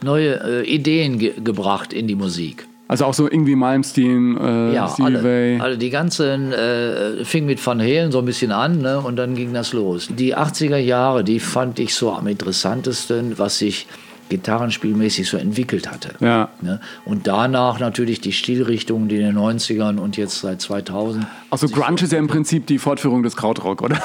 [0.02, 2.66] neue äh, Ideen ge gebracht in die Musik.
[2.90, 7.64] Also auch so irgendwie Malmsteen, äh, Ja, Stevie alle, alle die ganzen äh, fing mit
[7.64, 10.08] Van Halen so ein bisschen an ne, und dann ging das los.
[10.10, 13.86] Die 80er Jahre, die fand ich so am interessantesten, was sich
[14.30, 16.14] gitarrenspielmäßig so entwickelt hatte.
[16.20, 16.48] Ja.
[16.62, 16.80] Ne?
[17.04, 21.26] Und danach natürlich die Stilrichtungen, die in den 90ern und jetzt seit 2000.
[21.50, 23.98] Also Grunge ist ja im Prinzip die Fortführung des Krautrock, oder?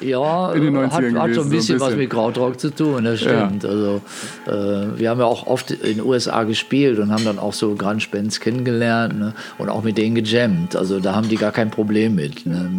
[0.00, 2.00] Ja, In den hat, 90ern hat gewesen, so ein so ein bisschen was bisschen.
[2.00, 3.64] mit Krautrock zu tun, das stimmt.
[3.64, 4.00] Also,
[4.46, 4.50] äh,
[4.98, 8.40] wir haben ja auch oft in den USA gespielt und haben dann auch so Grunge-Bands
[8.40, 9.34] kennengelernt ne?
[9.58, 10.74] und auch mit denen gejammt.
[10.76, 12.44] Also da haben die gar kein Problem mit.
[12.44, 12.70] Ne?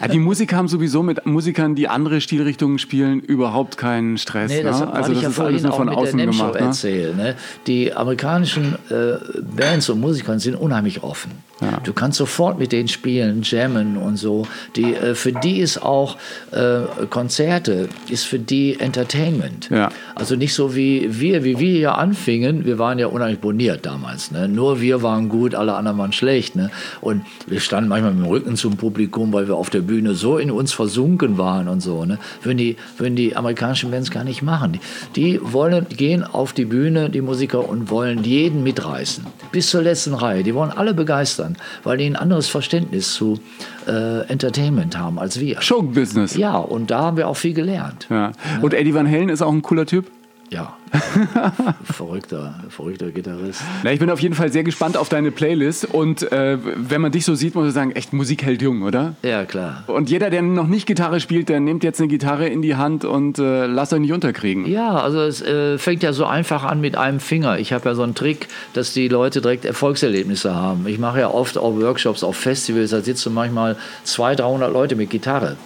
[0.00, 4.50] Ja, die Musiker haben sowieso mit Musikern, die andere Stilrichtungen spielen, überhaupt keinen Stress.
[4.50, 4.92] Nee, das ne?
[4.92, 6.54] Also das ja ist alles nur von mit der gemacht.
[6.54, 6.60] Ne?
[6.60, 7.14] erzähle.
[7.14, 7.34] Ne?
[7.66, 9.16] Die amerikanischen äh,
[9.56, 11.32] Bands und Musiker sind unheimlich offen.
[11.60, 11.80] Ja.
[11.82, 14.46] Du kannst sofort mit denen spielen, jammen und so.
[14.76, 16.16] Die, äh, für die ist auch
[16.52, 19.70] äh, Konzerte, ist für die Entertainment.
[19.70, 19.90] Ja.
[20.14, 22.66] Also nicht so wie wir, wie wir hier anfingen.
[22.66, 24.30] Wir waren ja unheimlich boniert damals.
[24.30, 24.48] Ne?
[24.48, 26.56] Nur wir waren gut, alle anderen waren schlecht.
[26.56, 26.70] Ne?
[27.00, 30.36] Und wir standen manchmal mit dem Rücken zum Publikum, weil wir auf der Bühne so
[30.36, 32.04] in uns versunken waren und so.
[32.04, 32.18] Ne?
[32.42, 34.72] Würden, die, würden die amerikanischen Bands gar nicht machen.
[34.72, 34.80] Die,
[35.16, 39.26] die wollen, gehen auf die Bühne, die Musiker, und wollen jeden mitreißen.
[39.52, 40.42] Bis zur letzten Reihe.
[40.42, 43.38] Die wollen alle begeistern weil die ein anderes Verständnis zu
[43.86, 45.60] äh, Entertainment haben als wir.
[45.60, 46.36] Showbusiness.
[46.36, 48.06] Ja, und da haben wir auch viel gelernt.
[48.10, 48.32] Ja.
[48.60, 50.10] Und Eddie Van Halen ist auch ein cooler Typ?
[50.50, 50.76] Ja,
[51.82, 53.62] verrückter, verrückter Gitarrist.
[53.82, 57.10] Na, ich bin auf jeden Fall sehr gespannt auf deine Playlist und äh, wenn man
[57.10, 59.16] dich so sieht, muss man sagen, echt Musik hält jung, oder?
[59.22, 59.82] Ja, klar.
[59.88, 63.04] Und jeder, der noch nicht Gitarre spielt, der nimmt jetzt eine Gitarre in die Hand
[63.04, 64.66] und äh, lasst euch nicht unterkriegen.
[64.66, 67.58] Ja, also es äh, fängt ja so einfach an mit einem Finger.
[67.58, 70.86] Ich habe ja so einen Trick, dass die Leute direkt Erfolgserlebnisse haben.
[70.86, 75.10] Ich mache ja oft auch Workshops auf Festivals, da sitzen manchmal 200, 300 Leute mit
[75.10, 75.56] Gitarre.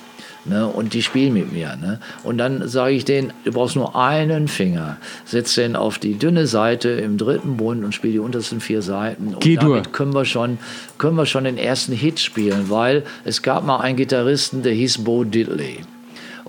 [0.47, 1.77] Ne, und die spielen mit mir.
[1.77, 2.01] Ne?
[2.23, 4.97] Und dann sage ich denen, du brauchst nur einen Finger.
[5.27, 9.35] Setz den auf die dünne Seite im dritten Bund und spiel die untersten vier Seiten.
[9.35, 10.59] Und Geh damit können wir, schon,
[10.97, 15.05] können wir schon den ersten Hit spielen, weil es gab mal einen Gitarristen, der hieß
[15.05, 15.81] Bo Diddley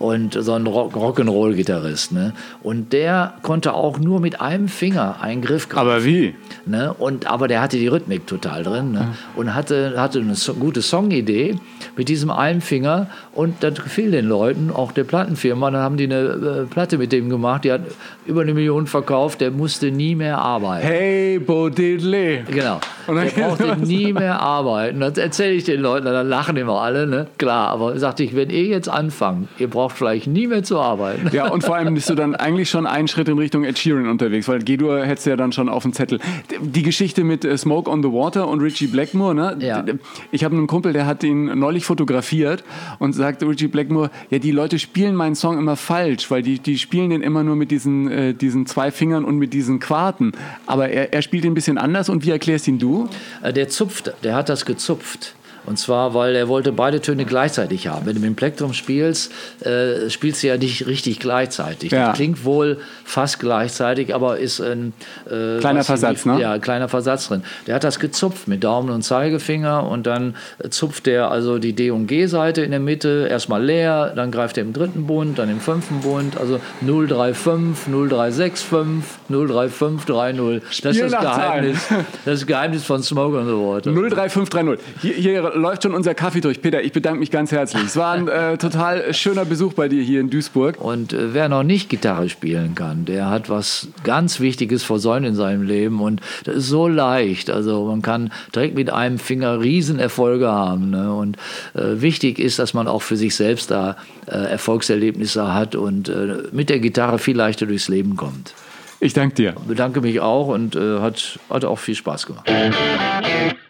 [0.02, 2.12] und so ein Rock Rock'n'Roll-Gitarrist.
[2.12, 2.34] Ne?
[2.64, 5.88] Und der konnte auch nur mit einem Finger einen Griff greifen.
[5.88, 6.36] Aber wie?
[6.66, 6.94] Ne?
[6.94, 9.16] Und, aber der hatte die Rhythmik total drin ne?
[9.36, 11.56] und hatte, hatte eine so, gute Songidee
[11.96, 15.70] mit diesem einen Finger und das gefiel den Leuten, auch der Plattenfirma.
[15.70, 17.82] Dann haben die eine äh, Platte mit dem gemacht, die hat
[18.26, 20.86] über eine Million verkauft, der musste nie mehr arbeiten.
[20.86, 22.44] Hey, Bo Diddley.
[22.50, 22.80] Genau.
[23.08, 25.00] der brauchte nie mehr arbeiten.
[25.00, 27.28] Das erzähle ich den Leuten, dann lachen immer alle, ne?
[27.38, 30.80] Klar, aber sagte ich, wenn ihr jetzt anfangt, ihr braucht braucht vielleicht nie mehr zu
[30.80, 31.30] arbeiten.
[31.32, 34.08] Ja, und vor allem bist du dann eigentlich schon einen Schritt in Richtung Ed Sheeran
[34.08, 36.20] unterwegs, weil G-Dur hättest du ja dann schon auf dem Zettel.
[36.62, 39.58] Die Geschichte mit äh, Smoke on the Water und Richie Blackmore, ne?
[39.60, 39.84] Ja.
[40.32, 42.64] Ich habe einen Kumpel, der hat ihn neulich fotografiert
[43.00, 46.78] und sagt Richie Blackmore, ja, die Leute spielen meinen Song immer falsch, weil die, die
[46.78, 50.32] spielen den immer nur mit diesen, äh, diesen zwei Fingern und mit diesen Quarten.
[50.66, 53.10] Aber er, er spielt ihn ein bisschen anders und wie erklärst ihn du?
[53.42, 55.36] Äh, der zupft, der hat das gezupft.
[55.66, 58.06] Und zwar, weil er wollte beide Töne gleichzeitig haben.
[58.06, 59.32] Wenn du mit dem Plektrum spielst,
[59.62, 61.92] äh, spielst du ja nicht richtig gleichzeitig.
[61.92, 62.08] Ja.
[62.08, 64.94] Das klingt wohl fast gleichzeitig, aber ist ein
[65.30, 66.42] äh, kleiner Versatz, nicht, ne?
[66.42, 67.44] Ja, kleiner Versatz drin.
[67.68, 70.36] Der hat das gezupft mit Daumen und Zeigefinger und dann
[70.70, 74.64] zupft er also die D- und G-Seite in der Mitte erstmal leer, dann greift er
[74.64, 80.82] im dritten Bund, dann im fünften Bund, also 035, 0365, 03530.
[80.82, 81.88] Das ist das Geheimnis.
[81.90, 83.92] Das ist das Geheimnis von Smoke on the Water.
[83.92, 84.86] 03530.
[85.02, 86.62] Hier, hier läuft schon unser Kaffee durch.
[86.62, 87.84] Peter, ich bedanke mich ganz herzlich.
[87.84, 90.80] Es war ein äh, total schöner Besuch bei dir hier in Duisburg.
[90.80, 95.36] Und äh, wer noch nicht Gitarre spielen kann, der hat was ganz Wichtiges versäumt in
[95.36, 96.02] seinem Leben.
[96.02, 97.50] Und das ist so leicht.
[97.50, 100.90] Also man kann direkt mit einem Finger Riesenerfolge haben.
[100.90, 101.14] Ne?
[101.14, 101.38] Und
[101.74, 103.98] äh, wichtig ist, dass man auch für sich selbst da
[104.28, 108.54] äh, Erfolgserlebnisse hat und äh, mit der Gitarre viel leichter durchs Leben kommt.
[109.00, 109.56] Ich danke dir.
[109.68, 112.50] Bedanke mich auch und äh, hat, hat auch viel Spaß gemacht.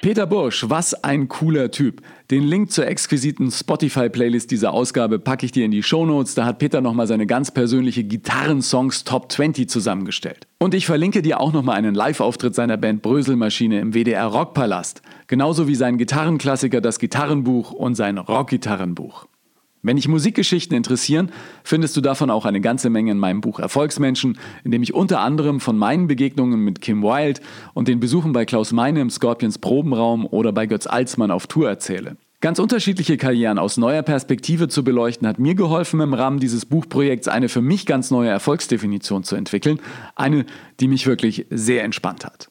[0.02, 2.02] Peter Bursch, was ein cooler Typ.
[2.32, 6.34] Den Link zur exquisiten Spotify-Playlist dieser Ausgabe packe ich dir in die Shownotes.
[6.34, 10.47] Da hat Peter nochmal seine ganz persönliche Gitarrensongs Top 20 zusammengestellt.
[10.58, 15.04] Und ich verlinke dir auch nochmal einen Live-Auftritt seiner Band Bröselmaschine im WDR Rockpalast.
[15.28, 19.28] Genauso wie sein Gitarrenklassiker Das Gitarrenbuch und sein Rockgitarrenbuch.
[19.84, 21.32] Wenn dich Musikgeschichten interessieren,
[21.64, 25.22] findest du davon auch eine ganze Menge in meinem Buch Erfolgsmenschen, in dem ich unter
[25.22, 27.42] anderem von meinen Begegnungen mit Kim Wilde
[27.74, 31.68] und den Besuchen bei Klaus Meine im Scorpions Probenraum oder bei Götz Alsmann auf Tour
[31.68, 32.18] erzähle.
[32.42, 37.28] Ganz unterschiedliche Karrieren aus neuer Perspektive zu beleuchten, hat mir geholfen, im Rahmen dieses Buchprojekts
[37.28, 39.80] eine für mich ganz neue Erfolgsdefinition zu entwickeln.
[40.16, 40.46] Eine,
[40.80, 42.51] die mich wirklich sehr entspannt hat.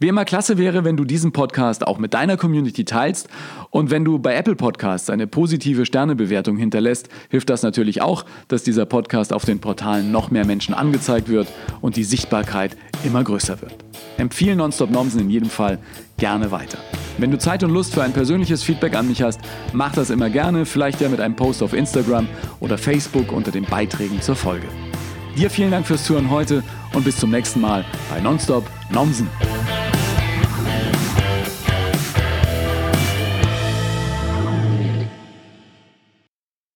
[0.00, 3.28] Wie immer klasse wäre, wenn du diesen Podcast auch mit deiner Community teilst
[3.70, 8.62] und wenn du bei Apple Podcasts eine positive Sternebewertung hinterlässt, hilft das natürlich auch, dass
[8.62, 11.48] dieser Podcast auf den Portalen noch mehr Menschen angezeigt wird
[11.80, 13.74] und die Sichtbarkeit immer größer wird.
[14.18, 15.80] Empfehle Nonstop Nomsen in jedem Fall
[16.16, 16.78] gerne weiter.
[17.18, 19.40] Wenn du Zeit und Lust für ein persönliches Feedback an mich hast,
[19.72, 22.28] mach das immer gerne, vielleicht ja mit einem Post auf Instagram
[22.60, 24.68] oder Facebook unter den Beiträgen zur Folge.
[25.38, 26.64] Dir vielen Dank fürs Zuhören heute
[26.94, 29.28] und bis zum nächsten Mal bei Nonstop Nomsen.